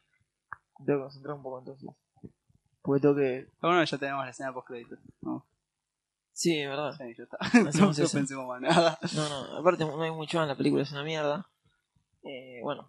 Tengo 0.87 0.98
que 1.00 1.02
concentrar 1.02 1.35
un 1.35 1.42
poco 1.42 1.59
entonces. 1.59 1.90
Porque 2.80 3.00
tengo 3.00 3.16
que... 3.16 3.48
Bueno, 3.61 3.83
ya 3.83 3.98
tenemos 3.98 4.24
la 4.24 4.30
escena 4.30 4.52
post 4.52 4.68
crédito. 4.68 4.96
No, 5.22 5.44
Sí, 6.33 6.56
es 6.61 6.68
verdad. 6.68 6.92
sí, 6.92 7.14
ya 7.18 7.24
está. 7.24 7.37
No, 7.80 7.87
no 7.88 8.09
pensemos 8.12 8.46
más 8.46 8.61
nada. 8.61 8.96
No, 9.16 9.28
no, 9.28 9.59
aparte 9.59 9.85
no 9.85 10.00
hay 10.02 10.12
mucho 10.12 10.40
en 10.40 10.46
la 10.46 10.54
película, 10.54 10.85
es 10.85 10.92
una 10.92 11.02
mierda. 11.02 11.48
Eh, 12.22 12.61
bueno, 12.62 12.88